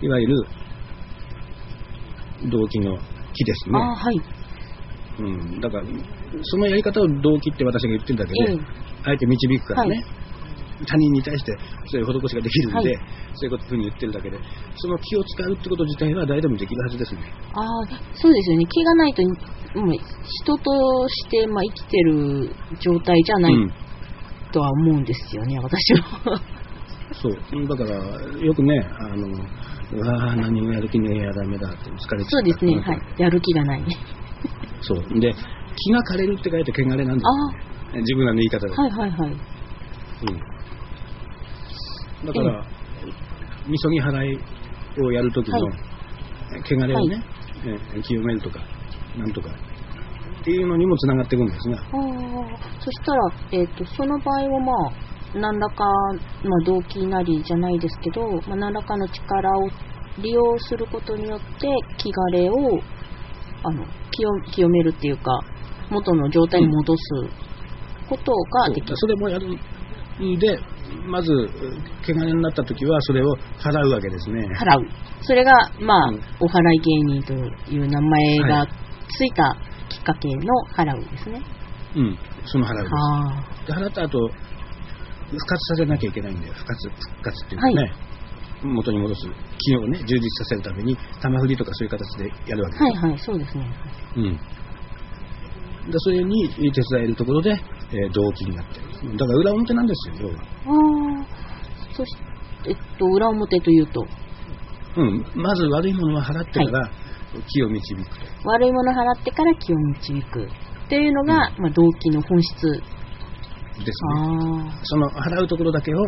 [0.00, 0.46] いわゆる
[2.50, 2.96] 動機の
[3.32, 3.78] 木ですね。
[3.78, 4.20] ああ、はい。
[5.18, 5.84] うん、だから、
[6.42, 10.04] そのやり方を動機って私が言ってるだけで、ええあえて導くからね、
[10.86, 11.58] 他人に対して
[11.90, 14.36] そういう施しができるんで、はいそういうことふうに言ってるだけで、
[14.74, 17.22] その気を使うってこと自体は誰でもできるはずですね。
[17.54, 17.64] ああ、
[18.14, 18.66] そうですよね。
[18.66, 19.22] 気がないと、
[19.78, 23.72] もう人として、まあ、生きてる状態じゃないうん
[24.50, 26.40] とは思うんですよね、私は。
[27.12, 27.68] そう。
[27.68, 27.94] だから、
[28.40, 29.28] よくね、あの、
[29.92, 33.00] うわー何もやる気ねえやダメだって疲れちゃったそうですね、はい。
[33.18, 33.84] やる気がない。
[34.80, 35.20] そう。
[35.20, 35.32] で、
[35.76, 37.98] 気が枯れるって書いて汚れなんであす。
[37.98, 38.74] 自分らの言い方で。
[38.74, 39.30] あ、はいはいはい。
[39.30, 39.38] うん。
[42.24, 42.64] だから、
[43.66, 44.38] みそぎ払い
[45.02, 45.72] をやるときの、は
[46.64, 47.22] 汚れをね、
[47.94, 48.60] え清めるとか、
[49.16, 49.50] なんとか、
[50.40, 53.20] っていうのにもつながっていくんですが、ああ、そしたら、
[53.52, 54.92] えっ、と、その場合はまあ、
[55.34, 55.84] 何らか、
[56.42, 59.68] まあ、動機なりじゃないですけど、まあ、何らかの力を
[60.22, 62.54] 利用することによって、気枯れを、
[63.62, 65.38] あの、清清めるっていうか、
[65.90, 67.02] 元の状態に戻す
[68.08, 68.96] ことができる。
[68.96, 70.58] それもやるんで、
[71.06, 71.32] まず、
[72.02, 74.46] 汚れになったときは、それを払うわけですね。
[74.54, 74.86] 払う。
[75.22, 77.32] それが、まあ、うんお払い芸人と
[77.70, 78.68] いう名前がはい
[79.12, 79.56] ついた
[79.88, 81.42] きっかけの払うですね。
[81.96, 82.92] うん、その払うです。
[82.94, 84.30] あで払った後
[85.30, 87.92] 復活させなきゃいけないんで復活復活っていうかね、はい
[88.60, 89.20] 元に戻す
[89.58, 93.70] 機能をね充実させるために玉振りとかそういう形でやるわけあ、です、はいはい、そうですね。
[94.16, 97.56] うん、でそれに手伝えるところで、
[97.90, 99.16] えー動機になってる。
[99.16, 101.26] だから裏表なんですよ要は、ああ、
[101.94, 104.06] そして、えっと、裏表というと、
[104.96, 106.90] うん、まず悪いものは払ってから
[107.46, 110.48] 気を導くと、悪いもの払ってから気を導く。
[110.88, 112.66] っていうのが、まあ、動機の本質。
[112.70, 114.70] ですあね。
[114.72, 114.80] あ。
[114.82, 115.98] その払うところだけを、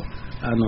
[0.40, 0.60] あのー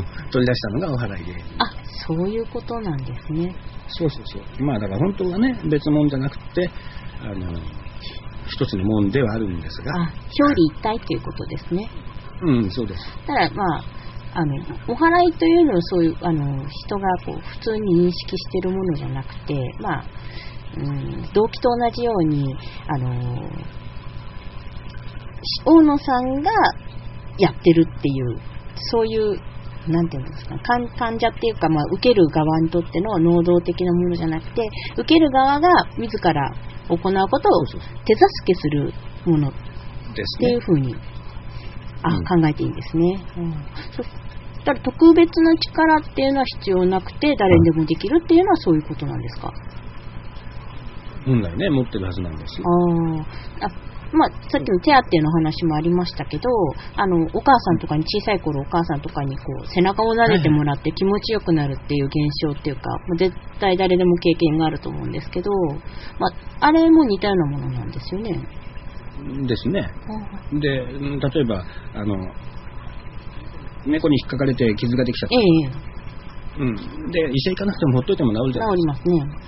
[0.32, 1.66] 取り出したのがお払い芸あ、
[2.06, 3.54] そういうことなんですね。
[3.88, 4.64] そうそうそう。
[4.64, 6.70] まあだから本当はね、別物じゃなくて、
[7.20, 7.46] あの、
[8.46, 11.90] 一つのもんではあるんですが、あ、表裏一体っていうことですね。
[12.42, 13.04] うん、そうです。
[13.26, 13.84] ただ、まあ、
[14.34, 14.54] あの、
[14.88, 20.04] お払いというのはそういう、あの、人がこう、普通に認識しているものじゃなくて、まあ、
[20.76, 22.56] うん、動機と同じように、
[22.88, 23.50] あの、
[25.64, 26.50] 大野さんが
[27.38, 28.38] やってるっていう、
[28.90, 29.38] そういう、
[29.88, 34.62] なんていうんですか、患患者っていうか、まあ、受ける側にとっての能動的なものじゃなくて、
[34.96, 35.68] 受ける側が
[35.98, 36.54] 自ら
[36.88, 37.66] 行うことを
[38.04, 38.92] 手助けする
[39.26, 39.50] もの
[40.14, 40.60] ですねっていう。
[40.60, 40.94] ふうに
[42.04, 43.24] あ、うん考えていいんですね。
[43.38, 43.54] うん、
[43.96, 44.08] そし
[44.64, 49.52] たら特別な力っていうのは必要なくて誰にでもできるっていうのはそういうことなんですか？
[51.24, 52.64] 本来ね、持ってるはずなんですよ。
[53.60, 53.66] あ
[54.12, 56.48] まあ、さっきの手当の話もありましたけど、
[56.96, 62.14] あの、お母さんとかに、小さい頃お母さんとかにこう、背中を撫でてもらって気持ちよくなるっていう現
[62.46, 65.50] 象っていうか、もう絶対誰でも経験があると思うんですけど、
[66.18, 66.28] ま
[66.60, 68.30] あ、あれも似たようなものなんですよね。
[69.46, 69.88] ですね。
[70.60, 72.16] で、うん例えば、あの、
[73.86, 75.92] 猫に引っかかれて傷ができちゃっええた。
[76.62, 77.10] うん。
[77.10, 79.42] で、医者行かなくてもほっといても治るじゃない治りますね。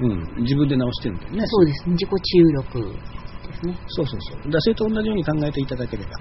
[0.00, 0.42] うん。
[0.44, 1.42] 自分で治してるんだよね。
[1.46, 1.92] そうですね。
[1.92, 3.19] 自己治癒力
[3.50, 3.76] ですね。
[3.88, 4.36] そうそうそう。
[4.36, 6.10] だからそれと同じように考えていただければ。
[6.10, 6.16] あ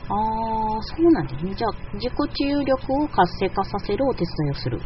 [0.78, 1.54] あ、そうなんですね。
[1.56, 4.80] じゃあ、自己治癒力を活性化させるお手伝いをする。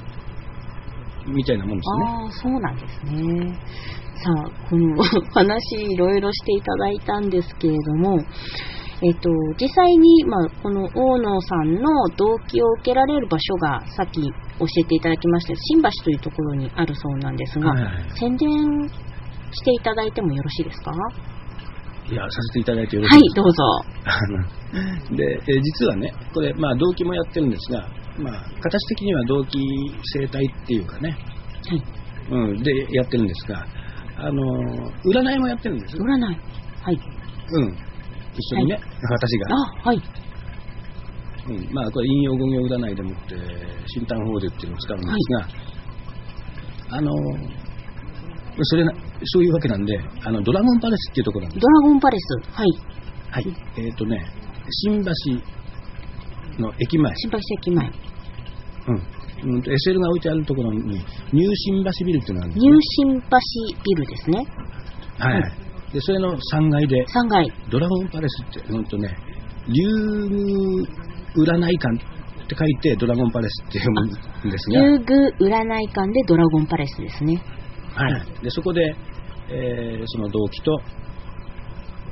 [1.28, 2.06] みたいなもんですね。
[2.06, 3.60] ああ、そうなんですね。
[4.24, 5.04] さあ、この
[5.34, 8.18] 話いろいろしていただいたんですけれども、
[9.02, 9.30] えっと、
[9.60, 14.30] 実際に、まあ、この大野さんの動機を受けられる場所が、さっき教
[14.80, 18.48] えていただきました新橋というところにあるそうなんですが、はいはい宣伝
[19.56, 20.92] していただいてもよろしいですか？
[20.92, 20.98] は
[22.12, 23.63] いや、させていただいてよろしいですい、どうぞ。
[25.16, 27.88] で、えー実はね、これ、まあ、動機もやってるんですが、
[28.20, 29.60] まあ、形的には動機
[30.20, 31.18] 生態っていうかね、
[31.66, 31.84] はい。
[32.30, 33.66] うん、で、やってるんですが、
[34.18, 35.98] あの、占いもやってるんです。
[35.98, 36.38] 占い。
[36.82, 37.00] はい。
[37.52, 37.78] うん。
[38.36, 39.56] 一緒にね、私が。
[39.56, 40.02] あ、はい。
[41.48, 43.36] うん、まあ、これ、引用語行占いでもって、
[43.88, 47.12] 新丹法でっていうのを使うんですが、あの、
[48.62, 48.92] それな、
[49.26, 51.62] そういうわけなんで、あの、ドラゴンパレスっていうところなんです。
[51.62, 52.50] ドラゴンパレス。
[52.52, 52.68] はい。
[53.32, 53.46] はい。
[53.78, 54.26] えっ、とね、
[54.70, 55.12] 新橋
[56.60, 57.16] の駅前。
[57.16, 57.92] 新橋駅前。
[58.88, 59.02] うん。
[59.46, 63.38] うんと SL が置いてあるところに、ニュー新橋ビルっていうのがあるんですニュねー新橋
[63.84, 64.46] ビルですね。
[65.20, 65.52] はい、はい。
[65.94, 67.54] で、それの3階で、3階。
[67.70, 69.16] ドラゴンパレスって、うんとね、
[69.68, 69.84] 竜
[70.30, 70.88] 宮
[71.36, 74.06] 占い館って書いて、ドラゴンパレスって読む
[74.48, 77.42] んですが、遊具占い館でドラゴンパレスですね。
[77.96, 78.44] はい。
[78.44, 78.96] で、そこで、
[79.50, 80.82] えーその動機と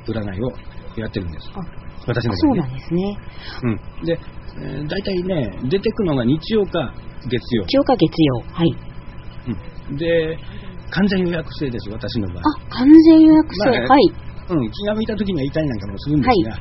[0.06, 0.52] 占いを
[1.00, 1.50] やってるんです。
[1.54, 1.60] あ、
[2.06, 2.56] 私のそう。
[2.56, 3.18] なんですね。
[3.62, 4.04] うん。
[4.04, 4.18] で、
[4.58, 6.92] えー大体ね、出てくのが日曜か
[7.28, 7.64] 月曜。
[7.64, 8.42] 日曜か月曜。
[8.52, 8.76] はい。
[9.90, 10.38] うん、で、
[10.90, 12.42] 完全予約制です、私の場合。
[12.44, 13.70] あ、完全予約制。
[13.70, 14.12] まあはい。
[14.50, 16.58] うん、気が向いた時には痛いなんかもするんですが、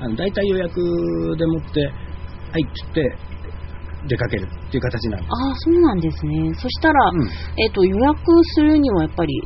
[0.00, 1.90] あの大体予約でもって、は
[2.58, 3.18] いっつって
[4.06, 5.30] 出かけるっていう形なんです。
[5.30, 6.54] ああ、そうなんですね。
[6.54, 8.20] そしたら、うんえっ、と、予約
[8.54, 9.42] するにはやっぱり、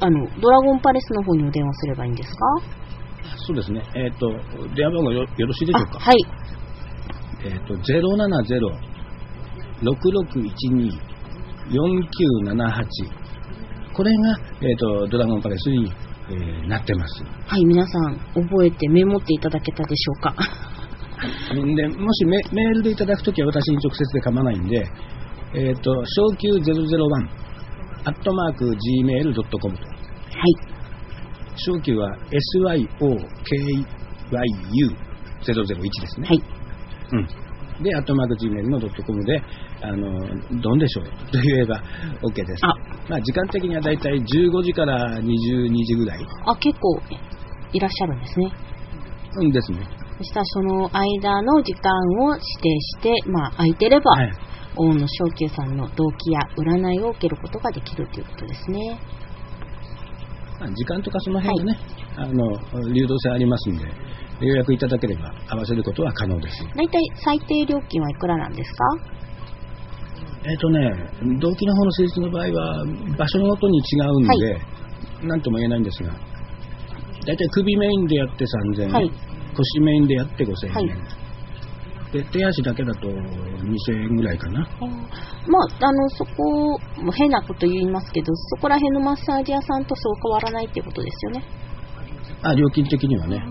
[0.00, 2.36] あの、ドラゴンパレスの方にお電話すればいいんですか？
[3.46, 3.82] そうですね。
[3.94, 4.28] えっ、と、
[4.74, 5.96] 電話番号よよろしいでしょうか？
[5.96, 6.16] あはい。
[7.44, 7.74] えっ、と、
[9.84, 10.96] 070-6612-4978。
[13.94, 15.90] これが、えっ、と、ドラゴンパレスに、
[16.28, 17.22] えーなってます。
[17.46, 20.34] はい、皆さん、覚えてメモっていただけたでしょうか？
[21.54, 24.84] でもしメメールでいただくときは私に直接で構わないんで、
[25.54, 26.60] えっ、と、小級001、
[28.06, 29.60] アットマーク gmail.com と。
[29.60, 29.76] はい。
[31.56, 33.20] 小級は SYOKYU001
[36.00, 36.28] ですね。
[36.28, 36.42] はい。
[37.12, 37.26] うん。
[37.82, 39.42] で、アットマーク Gmail のドットコムで、
[39.82, 40.08] あの、
[40.60, 41.82] どんでしょう と言えば
[42.22, 42.64] OK です。
[42.64, 42.74] あ
[43.08, 46.18] まあ、時間的にはだいたい15時から22時ぐらい。
[46.46, 47.00] あ、結構
[47.72, 48.50] いらっしゃるんですね。
[49.34, 49.78] うんですね。
[50.18, 51.92] そしたらその間の時間
[52.24, 54.32] を指定して、まあ、空いてれば、はい。
[54.76, 58.98] 大野正久さんの動機や占いを受けることができるということですね。
[60.60, 61.78] まあ、時間とかその辺でね、
[62.16, 63.84] あの、流動性ありますんで、
[64.40, 66.58] 予約いただければ合わせることは可能です。
[66.76, 68.84] だいたい最低料金はいくらなんですか？
[70.48, 70.90] えっ、とね、
[71.40, 72.84] 動機の方の施術の場合は、
[73.18, 74.60] 場所ごとに違うんで、
[75.26, 78.44] なんとも言えないんですが、だいたい首メインでやって
[78.76, 79.10] 3000円、はい。
[79.56, 81.25] 腰メインでやって5000円、はい
[82.16, 84.60] で手足だけだと2000円ぐらいかな。
[84.60, 91.44] まあ、あの、そこ、もう変なこと言いますけど、そこら辺のマッサージ屋さんとそう変わらないっていうことですよね。
[92.42, 93.42] あ料金的にはね、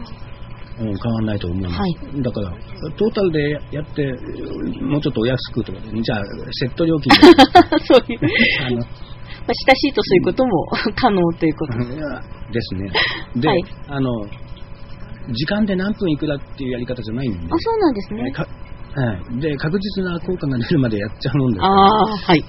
[0.79, 1.75] うん、変わらないと思います。
[1.75, 2.51] はいだから、
[2.97, 4.13] トータルでやって、
[4.81, 7.13] もうちょっとお安くとかで、じゃあ、セット料金
[7.85, 8.27] そういう、で
[8.65, 11.73] あのまあ、親しいとそういうことも 可能ということ。
[12.51, 12.91] ですね。
[13.35, 14.11] で、はいあの、
[15.33, 18.21] 時間で何分いくらっていうやり方じゃないんで、あ、そうなんですね。
[18.95, 21.55] はい、で確実な効果が出るまでやっちゃうもんで。
[21.57, 22.45] すからああ、はい。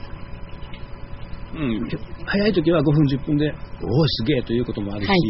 [1.57, 1.89] うん、
[2.27, 3.51] 早い時は5分、10分で、
[3.83, 5.21] おお、すげえということもあるし、はい。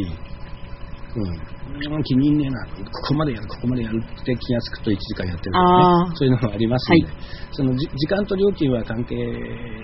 [1.16, 1.56] うん。
[1.94, 7.14] うん、気に入んねえな、ここまでやる、ここまでやるって気がつくと1時間やってるとかね、そういうのもありますので、はい。
[7.52, 9.14] そのじ時間と料金は関係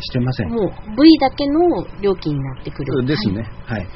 [0.01, 0.49] してません。
[0.51, 1.61] もう部位だけの
[2.01, 3.07] 料金になってくる。
[3.07, 3.89] ですね、はい。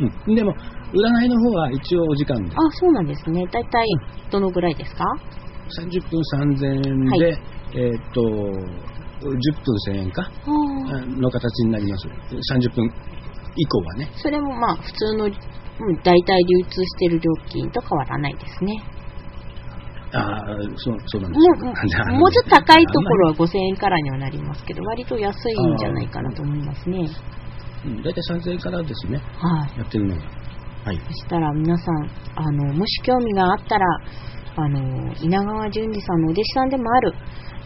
[0.00, 0.52] うん、でも、
[0.92, 3.46] 占いの方は一応お時間で、あ、そうなんですね。
[3.46, 3.86] だいたい
[4.30, 5.04] どのぐらいですか
[5.82, 7.38] ？30分3000円で、はい
[7.74, 10.28] えーっと、10分1000円か。
[11.20, 12.08] の形になります。
[12.08, 12.90] 30分
[13.56, 14.10] 以降はね。
[14.16, 15.32] それもまあ普通の、うん、
[16.02, 18.82] 大体流通してる料金と変わらないですね。
[20.12, 20.44] ああ、
[20.76, 27.06] そう、そうなんでもすもうもうちょっと高いところは5000円からにはなりますけど、割と安いんじゃないかなと思いますね。
[27.86, 29.78] うん大体3000円からですね、はい。
[29.78, 30.22] やってるのが。
[30.84, 31.00] はい。
[31.06, 33.86] そしたら皆さん、あの、もし興味があったら、
[34.56, 37.14] あの、稲川淳二さんのお弟子さんでもある、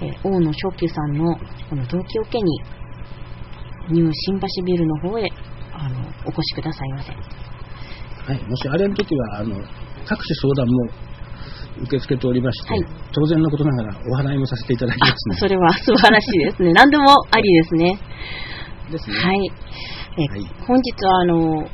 [0.03, 1.37] えー大野正久さんの
[1.71, 2.61] この動機を受けに、
[3.91, 5.29] ニュー新橋ビルの方へ、
[5.73, 7.13] あの、お越しくださいませ。
[7.13, 7.19] は
[8.33, 8.43] い。
[8.49, 9.57] もしあれの時は、あの、
[10.07, 10.89] 各種相談も
[11.83, 16.73] 受け付けておりまして、はい当然のことながらお払いもさせていただきまあすのそれは素晴らしいですね。
[16.73, 17.97] 何でもありですね。
[18.87, 18.93] で。
[18.93, 19.17] ですね。
[19.17, 19.53] はい。
[20.17, 21.69] えーはい本日は、あの、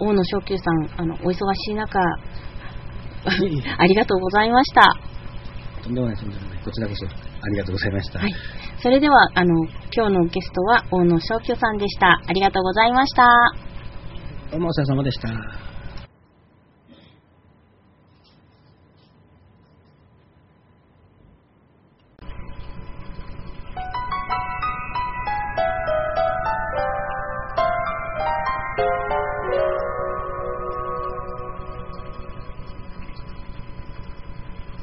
[0.00, 1.98] 大野正久さん、あの、お忙しい中、
[3.78, 4.82] ありがとうございました。
[5.82, 6.58] とんでもない、とんでもない。
[6.64, 8.18] こちらこそありがとうございました。
[8.20, 8.34] はい。
[8.80, 12.20] それでは、あの、今日のゲストは大野正久さんでした。
[12.26, 13.24] ありがとうございました。
[14.50, 15.67] どうもお疲れ様でした。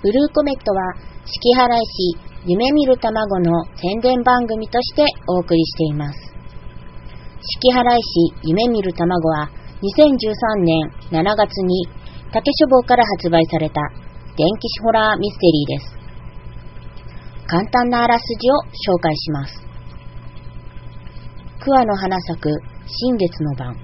[0.06, 0.94] ブルーコメットは、
[1.26, 2.14] 四季払い市
[2.46, 6.20] 夢見る卵の宣伝番組としてお送りしています。
[7.42, 9.50] 四季払い市夢見る卵は、
[9.82, 11.90] 2013年7月に
[12.32, 13.82] 竹書房から発売された
[14.38, 15.98] 電気ホラーミステリーです。
[17.48, 18.62] 簡単なあらすじを
[18.94, 19.60] 紹介します。
[21.66, 22.50] 桑の花咲く
[22.86, 23.76] 新月の晩、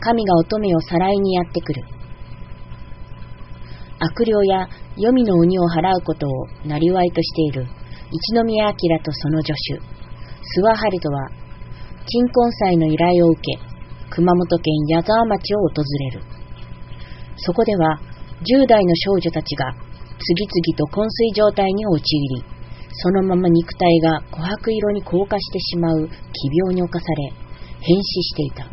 [0.00, 1.99] 神が乙女をさらいにやってくる。
[4.00, 7.68] 悪霊や黄泉の鬼を払うことを生りとしている
[8.12, 11.30] 一宮明とその助手、諏訪春人は、
[12.06, 13.58] 鎮魂祭の依頼を受け、
[14.10, 16.22] 熊本県矢沢町を訪れる。
[17.36, 18.00] そこでは、
[18.42, 19.70] 10代の少女たちが
[20.18, 22.44] 次々と昏睡状態に陥り、
[22.90, 27.32] そのまま肉体が琥珀色に硬化してしまう奇病に侵され、
[27.78, 28.66] 変死していた。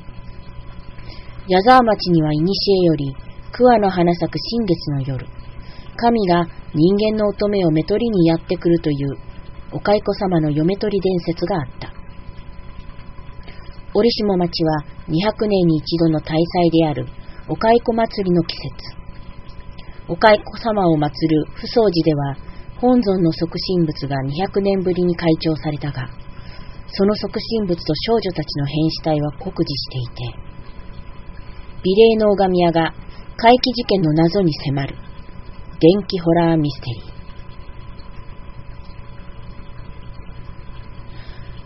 [1.48, 2.44] 矢沢町には古
[2.86, 5.26] より、桑の花咲く新月の夜、
[5.96, 9.18] 神が人間の乙女をめとりにやってくるという
[9.72, 11.94] お蚕様の嫁取り伝説があった。
[13.94, 17.08] 折下町は200年に一度の大祭である
[17.50, 18.98] お蚕祭りの季節。
[20.08, 22.38] お蚕様を祀る不相寺では
[22.80, 26.08] 本尊の即身仏が200年ぶりに開帳されたが、
[26.90, 30.48] その即身仏と少女たちの変死体は酷似していて、
[31.84, 32.94] 美麗の拝み屋が
[33.40, 34.96] 怪奇事件の謎に迫る
[35.80, 37.18] 電気ホラーミステリー。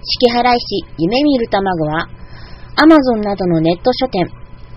[0.04, 2.10] 四季払い市夢見る卵は、
[2.76, 4.28] アマゾンなどのネット書店、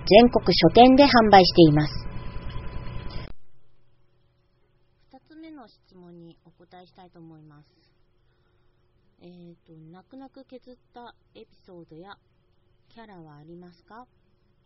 [0.06, 2.06] 全国書店で販売しています。
[5.10, 7.68] 二つ目の質問にお答えしたいと思います。
[9.20, 12.16] えっ、ー、と、泣く泣く削ったエピソードや
[12.88, 14.06] キャラはありますか？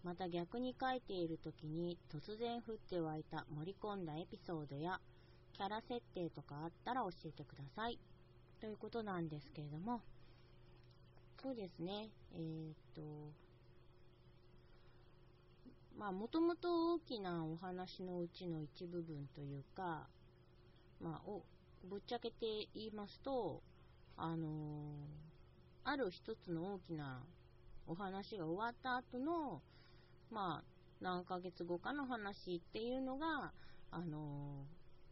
[0.04, 5.00] また逆に書いている時に突然降って湧いた盛り込んだエピソードや
[5.52, 7.98] キャラ設定とかあったら教えてください。
[8.60, 10.00] ということなんですけれども、
[11.40, 13.02] そうですね、えー、っと、
[15.96, 20.08] まあ、もともと大きなお話のうちの一部分というか、
[21.00, 21.44] まあ、お
[21.88, 23.62] ぶっちゃけて言いますと、
[24.16, 24.50] あのー、
[25.84, 27.22] ある一つの大きな
[27.86, 29.62] お話が終わった後の、
[30.30, 30.64] まあ、
[31.00, 33.52] 何ヶ月後かの話っていうのが、
[33.90, 34.66] あの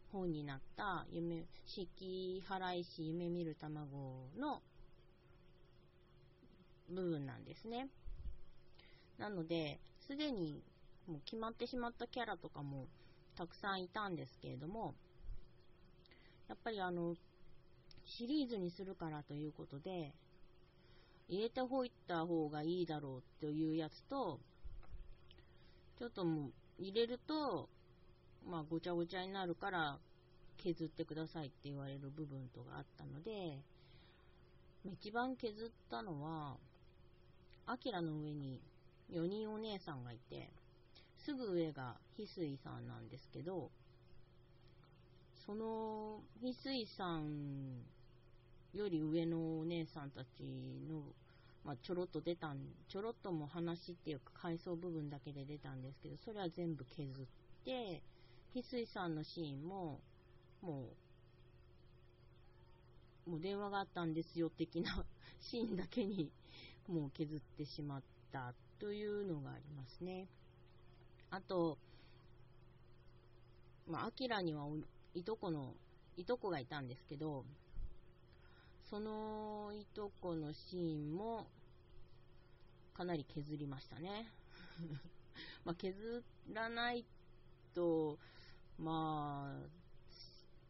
[0.09, 4.61] ー、本になった夢、四季払い師夢見る卵の
[6.89, 7.89] 部分なんですね。
[9.17, 10.63] なので、すでに
[11.07, 12.87] もう決まってしまったキャラとかも
[13.35, 14.93] たくさんいたんですけれども、
[16.47, 17.15] やっぱりあの、
[18.05, 20.13] シリーズにするからということで、
[21.27, 24.39] 入れておいた方がいいだろうというやつと、
[25.97, 27.69] ちょっともう入れると、
[28.47, 29.97] まあごちゃごちゃになるから
[30.57, 33.57] 削ってくださいって言われる部分とかあったので、
[34.85, 36.57] 一番削ったのは、
[37.65, 38.61] アキラの上に
[39.11, 40.49] 4人お姉さんがいて、
[41.25, 43.69] すぐ上が翡翠さんなんですけど、
[45.45, 47.81] その翡翠さん
[48.73, 50.43] より上のお姉さんたち
[50.89, 51.01] の、
[51.67, 57.25] まあ、ちょろっと出たん、ちょろっとも話っていうか回想部分だけで出たんですけど、それは全部削っ
[57.65, 58.01] て、
[58.55, 59.99] 翡翠さんのシーンも、
[60.61, 60.93] も
[63.27, 65.05] う、もう電話があったんですよ的な
[65.51, 66.31] シーンだけに
[66.87, 70.29] もう削ってしまったというのがありますね。
[71.31, 71.77] あと、
[73.87, 74.69] まあ、アキラには
[75.13, 75.75] いとこの、
[76.15, 77.43] いとこがいたんですけど、
[78.89, 81.45] そのいとこのシーンも、
[82.97, 84.27] かなり削りましたね。
[85.63, 87.05] ま、削らない
[87.75, 88.17] と、
[88.79, 89.69] まあ、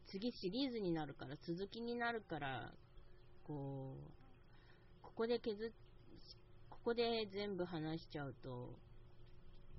[0.08, 2.74] 次シリーズになるから、続きになるから、
[3.44, 5.72] こう、ここで削
[6.68, 8.74] ここで全部話しちゃうと、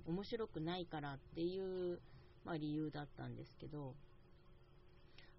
[0.07, 2.01] 面白くないからっていう、
[2.45, 3.95] まあ、理由だったんですけど、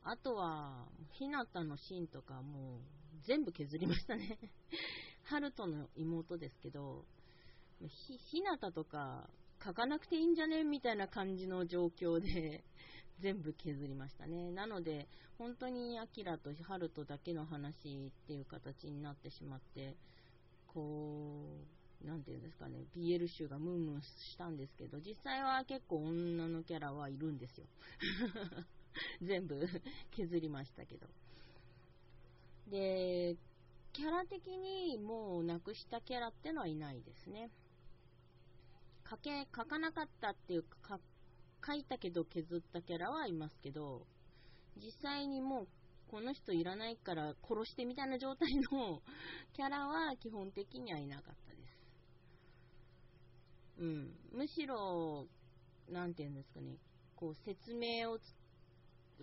[0.04, 0.86] あとは、
[1.18, 2.80] ひなたのシーンとかもう
[3.26, 4.38] 全部削りましたね。
[5.24, 7.04] ハルトの妹ですけど、
[7.80, 9.28] ひ、ひなたとか
[9.64, 10.64] 書かなくていいんじゃね？
[10.64, 12.64] みたいな感じの状況で
[13.20, 14.50] 全部削りましたね。
[14.52, 15.08] なので、
[15.38, 19.96] 本当にアキラとハルトだけの話っていう形になってしまって、
[20.66, 21.64] こ
[22.02, 27.66] う、なんていうんですかね、BL 集がムンムンしたんですけど、実際は結構女のキャラはいるんですよ。
[29.22, 29.68] 全部
[30.12, 31.06] 削りましたけど。
[32.68, 33.36] で、
[33.92, 37.50] キャラ的にもうなくしたキャラってのはいないですね。
[39.08, 41.00] 書け、書かなかったっていうか、
[41.66, 44.06] 書いたけど削ったキャラはいますけど、
[44.76, 45.68] 実際にもう
[46.10, 49.00] この人いらないから殺してみたいな状態の
[49.54, 51.80] キャラは基本的にはいなかったです。
[53.78, 54.16] うん。
[54.32, 55.28] むしろ、
[55.88, 56.78] なんていうんですかね、
[57.14, 58.18] こう説明を、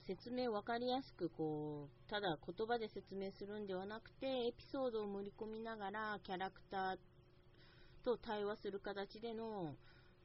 [0.05, 6.97] 説明分かりやすく、こう、ただ言葉で説明するんではなくて、エピソードを盛り込みながら、キャラクター
[8.03, 9.75] と対話する形での、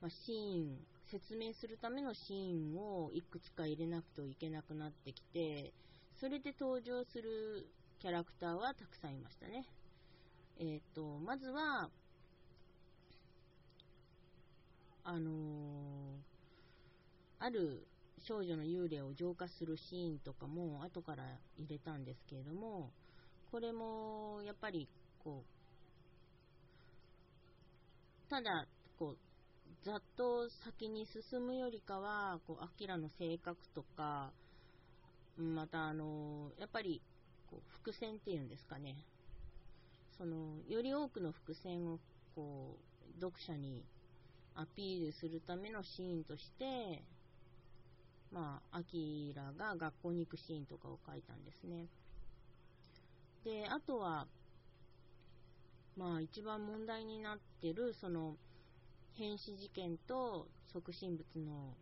[0.00, 0.78] まあ、シーン、
[1.10, 5.72] 説明するためのシーンをいくつか入れなくてはいけなくなってきて、
[6.20, 7.66] それで登場する
[8.00, 9.66] キャラクターはたくさんいましたね。
[10.58, 11.90] えっ、ー、と、まずは、
[15.04, 15.32] あのー、
[17.40, 17.86] ある
[18.22, 21.24] 少女の幽霊を浄化するシーンとかも後から
[21.58, 22.90] 入れたんですけれども、
[23.50, 24.88] これもやっぱり
[25.22, 25.44] こ
[28.26, 28.66] う、ただ
[28.98, 29.18] こう
[29.84, 34.32] ざっと先に進むよりかは、こう、アキラの性格とか、
[35.36, 37.02] またあの、やっぱり、
[37.50, 38.94] こう、伏線っていうんですかね。
[40.16, 41.98] その、より多くの伏線を、
[42.36, 42.78] こ
[43.10, 43.84] う、読者に
[44.54, 47.02] アピールするためのシーンとして、
[48.32, 51.86] まあ、アキラが学校に行くシーンとかを書いたんですね。
[53.44, 54.26] で、あとは、
[55.96, 58.36] まあ一番問題になってる、その、
[59.14, 61.74] 変死事件と即身仏の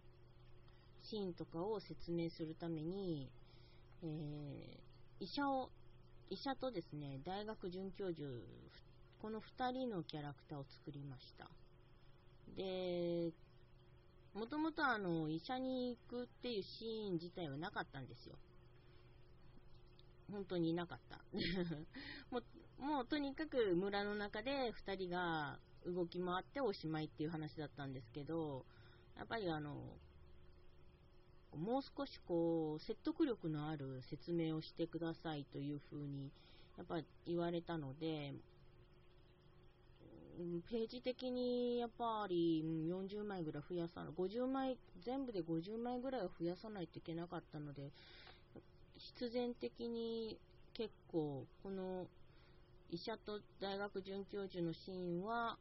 [1.02, 3.30] シーンとかを説明するために、
[4.02, 5.70] えー、医者を、
[6.30, 8.24] 医者とですね、大学准教授、
[9.22, 11.48] この二人のキャラクターを作りました。
[12.56, 13.30] で、
[14.34, 18.36] もともとあの、医者に行くっていうシーン自体はなかったんですよ。
[20.30, 21.20] 本当にいなかった。
[22.30, 22.38] も
[22.78, 28.64] う、もうとにかく村の中で二人が動き回っておしまいっていう話だったんですけど、
[29.16, 29.98] やっぱりあの、
[31.56, 36.30] もう少しこう、説得力のある説明をしてくださいというふうに、
[36.76, 38.32] やっぱ言われたので、
[40.68, 47.90] ページ的にやっぱり40枚ぐらい増やさない、50枚、全部で50枚ぐらいは増やさないといけなかったので、
[48.96, 50.38] 必然的に
[50.72, 52.06] 結構、この
[52.90, 55.56] 医者と大学准教授のシーンは、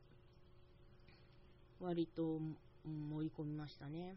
[1.80, 2.40] 割と
[2.86, 4.16] 盛り込みましたね。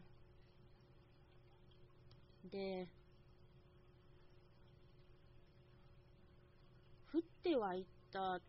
[2.51, 2.87] で、
[7.13, 8.39] 降ってはいった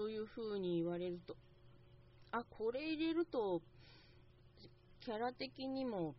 [0.00, 1.36] という風に言われると、
[2.32, 3.60] あ、これ入れると、
[5.02, 6.14] キャラ的にも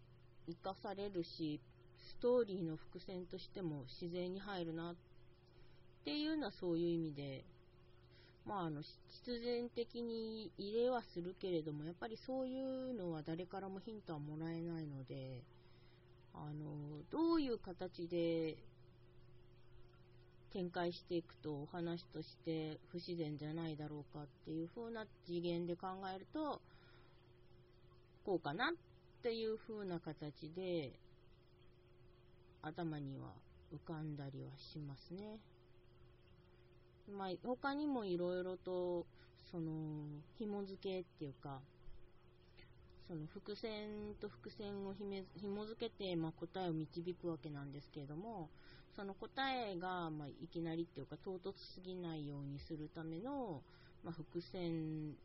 [0.45, 1.59] 活かされるし、
[1.97, 4.95] ストーリーの伏線としても自然に入るなっ
[6.05, 7.43] ていうのはそういう意味で、
[8.45, 15.41] まあ、あの、必然的に入れはするけれども、やっぱりそういうのは誰からもヒントはもらえないので、
[16.35, 18.57] あの、どういう形で
[20.53, 26.61] 展開していくとお話として不自然じゃないだろうかっていう風な次元で考えると、
[28.25, 28.73] こうかなっ
[29.23, 30.91] ていう風な形で
[32.61, 33.33] 頭には
[33.73, 35.39] 浮かんだりはしますね。
[37.09, 39.05] まあ、他にもいろいろと、
[39.51, 39.71] その、
[40.37, 41.59] 紐付けっていうか、
[43.07, 44.93] その伏線と伏線を
[45.35, 48.49] 紐付けて、まあ、答えを導くわけなんですけれども、
[48.95, 53.61] その答えが、まあ、いきなりっていうか唐突すぎないようにするための、
[54.03, 55.15] まあ、伏線、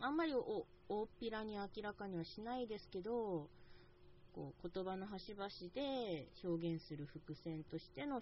[0.00, 3.48] あんまり大っぴらに明らかにはしないですけど、
[4.34, 8.20] こう言葉の端々で表現する伏線としての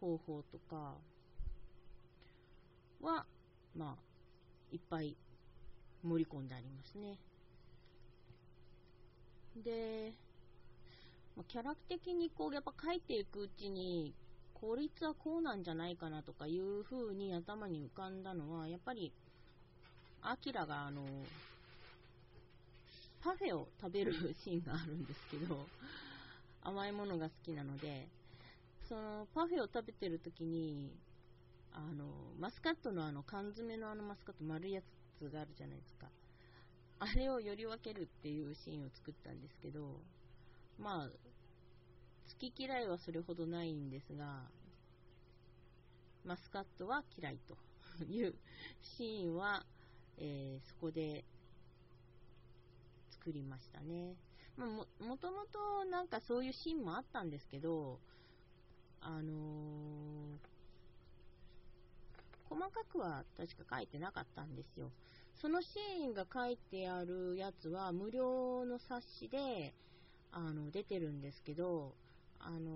[0.00, 0.96] 方法とか
[3.02, 3.26] は、
[3.76, 4.02] まあ、
[4.72, 5.16] いっぱい
[6.02, 7.18] 盛り込んでありますね。
[9.56, 10.14] で、
[11.40, 14.12] まあ、キャラ的にこう、やっぱ書いていくうちに、
[14.52, 19.10] 効率はこうなんじゃないかなとかいう風に頭に浮かんだのは、やっぱり、
[20.20, 21.02] アキラがあの、
[23.24, 24.12] パフェを食べる
[24.44, 25.56] シーンがあるんですけど、
[26.62, 28.06] 甘いものが好きなので、
[28.86, 30.92] そのパフェを食べてる時に、
[31.72, 32.04] あの、
[32.38, 34.82] マスカットのあの缶詰のあのマスカット丸いや
[35.18, 36.06] つがあるじゃないですか。
[36.98, 40.02] あれをより分けるっていうシーンを作ったんですけど、
[40.80, 41.29] まあ、
[42.30, 44.42] 好き嫌いはそれほどないんですが、
[46.24, 47.56] マスカットは嫌いと
[48.04, 48.34] いう
[48.80, 49.66] シーンは、
[50.16, 51.24] えー、そこで
[53.10, 54.16] 作りましたね。
[54.56, 57.98] ま、も、もともとなんかそういうシーンもあったんですけど、
[59.00, 60.38] あのー、
[62.48, 64.92] 細かくは確か書いてなかったんですよ。
[65.34, 69.74] そのシーンが書いてあるやつは無料の冊子で、
[70.32, 71.96] あの、出てるんですけど、
[72.40, 72.70] あの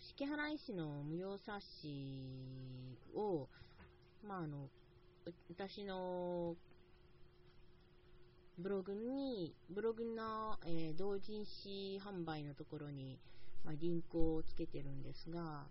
[0.00, 3.48] ー、式原医師の無料冊子を、
[4.26, 4.68] まあ、あの、
[5.48, 6.56] 私の
[8.58, 13.18] ブログに、ブログの、えー、同人誌販売のところに、
[13.64, 15.66] まあ、リンクをつけてるんですが、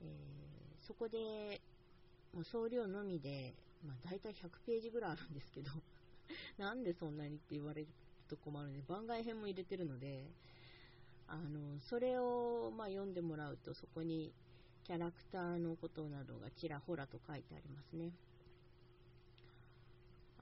[0.00, 1.60] えー、そこで、
[2.32, 3.54] もう送料のみで、
[3.86, 5.70] まあ、大体100ページぐらいあるんですけど、
[6.56, 7.88] なんでそんなにって言われる
[8.28, 10.30] と困るので、番外編も入れてるので、
[11.28, 14.32] あの、それを、まあ、読んでもらうと、そこに
[14.84, 18.12] キャラクターのことなどがちらほらと書いてありますね。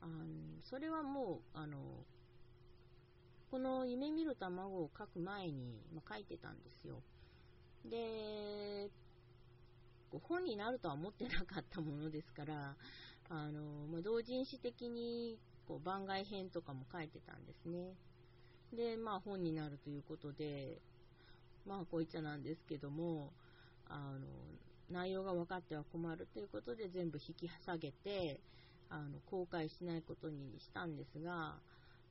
[0.03, 1.79] あのそれはもう、あの、
[3.51, 7.03] この夢見る卵を書く前に、まあ、書いてたんですよ。
[7.89, 8.91] で、
[10.29, 12.77] 本になるとは思ってなかったものですから、
[13.31, 17.95] あの、まあ、同人誌的にこう番外編とかも書いてたんですね。
[18.75, 20.81] で、まあ本になるということで、
[21.67, 23.33] まあこういっちゃなんですけども、
[23.89, 24.21] あの、
[24.91, 28.41] 内容が分かっては困るということで全部引き下げて、
[28.91, 31.57] あの、公開しないことにしたんですが、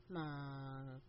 [0.10, 1.02] まあ、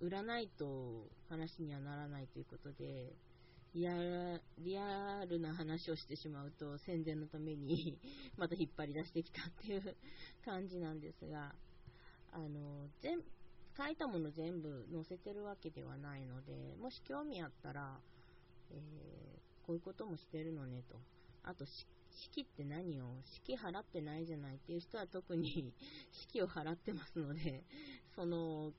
[0.00, 3.12] 売らないと話にはならないということで、
[3.74, 7.98] リアリアルな話をしてしまうと宣伝のために
[8.38, 9.96] また引っ張り出してきたっていう
[10.44, 11.54] 感じなんですが、
[12.32, 13.22] あの、全、
[13.76, 17.98] 書いたもの全部載せてるわけではないので、もし興味あったら、
[18.70, 20.96] えー、こういうこともしてるのねと。
[21.44, 23.04] あと、式って何を？
[23.24, 25.74] 式払ってないじゃないっていう人は特に
[26.10, 27.64] 式を払ってますので、
[28.14, 28.72] その、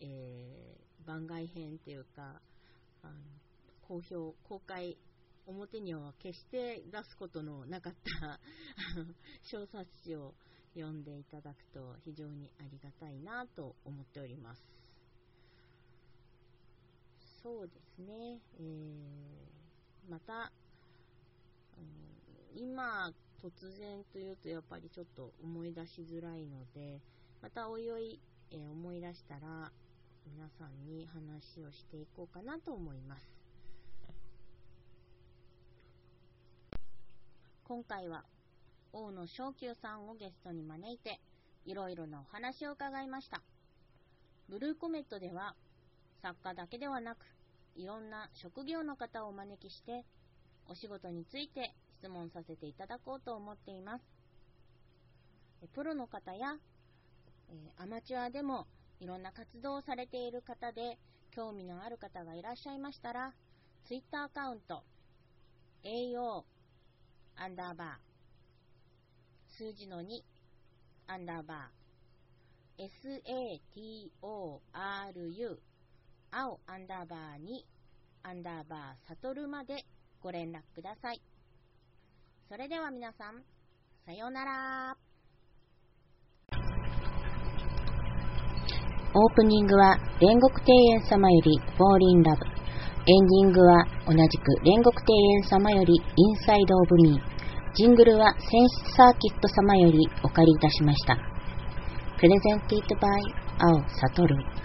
[0.00, 2.40] えー、番外編っていうか、
[3.02, 3.14] あの
[3.82, 4.98] 公表、公開、
[5.46, 8.40] 表には決して出すことのなかった
[9.44, 10.34] 小冊子を
[10.74, 14.62] 読んでいただくと非常にありがたいなと思っております。
[17.42, 20.50] そうですね、えー、また、
[21.76, 23.12] うん、今、
[23.42, 27.00] 突然というとやっぱりちょっと思い出しづらいので、
[27.42, 28.18] またおいおい、
[28.50, 29.70] えー、思い出したら
[30.26, 33.44] 皆さんに話をしていこうかなと思います。
[37.64, 38.24] 今回は
[38.96, 41.20] 大野昇久さんをゲストに招いて
[41.66, 43.42] いろいろなお話を伺いました。
[44.48, 45.56] ブルーコメットでは
[46.22, 47.18] 作家だけではなく
[47.74, 50.04] いろんな職業の方をお招きして
[50.68, 54.04] お仕事について質問させていただこうと思っています。
[55.74, 56.54] プロの方や、
[57.76, 58.68] アマチュアでも
[59.00, 60.98] いろんな活動をされている方で
[61.34, 63.32] 興味のある方がいらっしゃいましたら
[63.88, 64.84] Twitter アカウント
[65.82, 66.44] AO
[67.36, 68.13] アンダーバー、
[69.56, 70.04] 数字の2、
[71.06, 72.82] アンダーバー、
[74.20, 75.58] SATORU、
[76.32, 77.62] 青アンダーバー2、
[78.24, 79.84] アンダーバー、サトルまで
[80.20, 81.22] ご連絡ください。
[82.48, 83.44] それでは皆さん、
[84.04, 84.96] さようなら。
[89.14, 92.44] オープニングは煉獄庭園様より Fall in Love。
[93.06, 97.33] エンディングは同じく煉獄庭園様よりインサイドオブミー。
[97.76, 101.16] ジングルはセンスサーキット様よりお借りいたしました。
[102.16, 103.22] プレゼンティッドバイ
[103.58, 103.74] 青
[104.14, 104.63] 悟。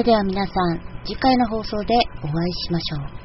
[0.00, 3.19] れでは皆さん、次回の放送でお会いしましょう。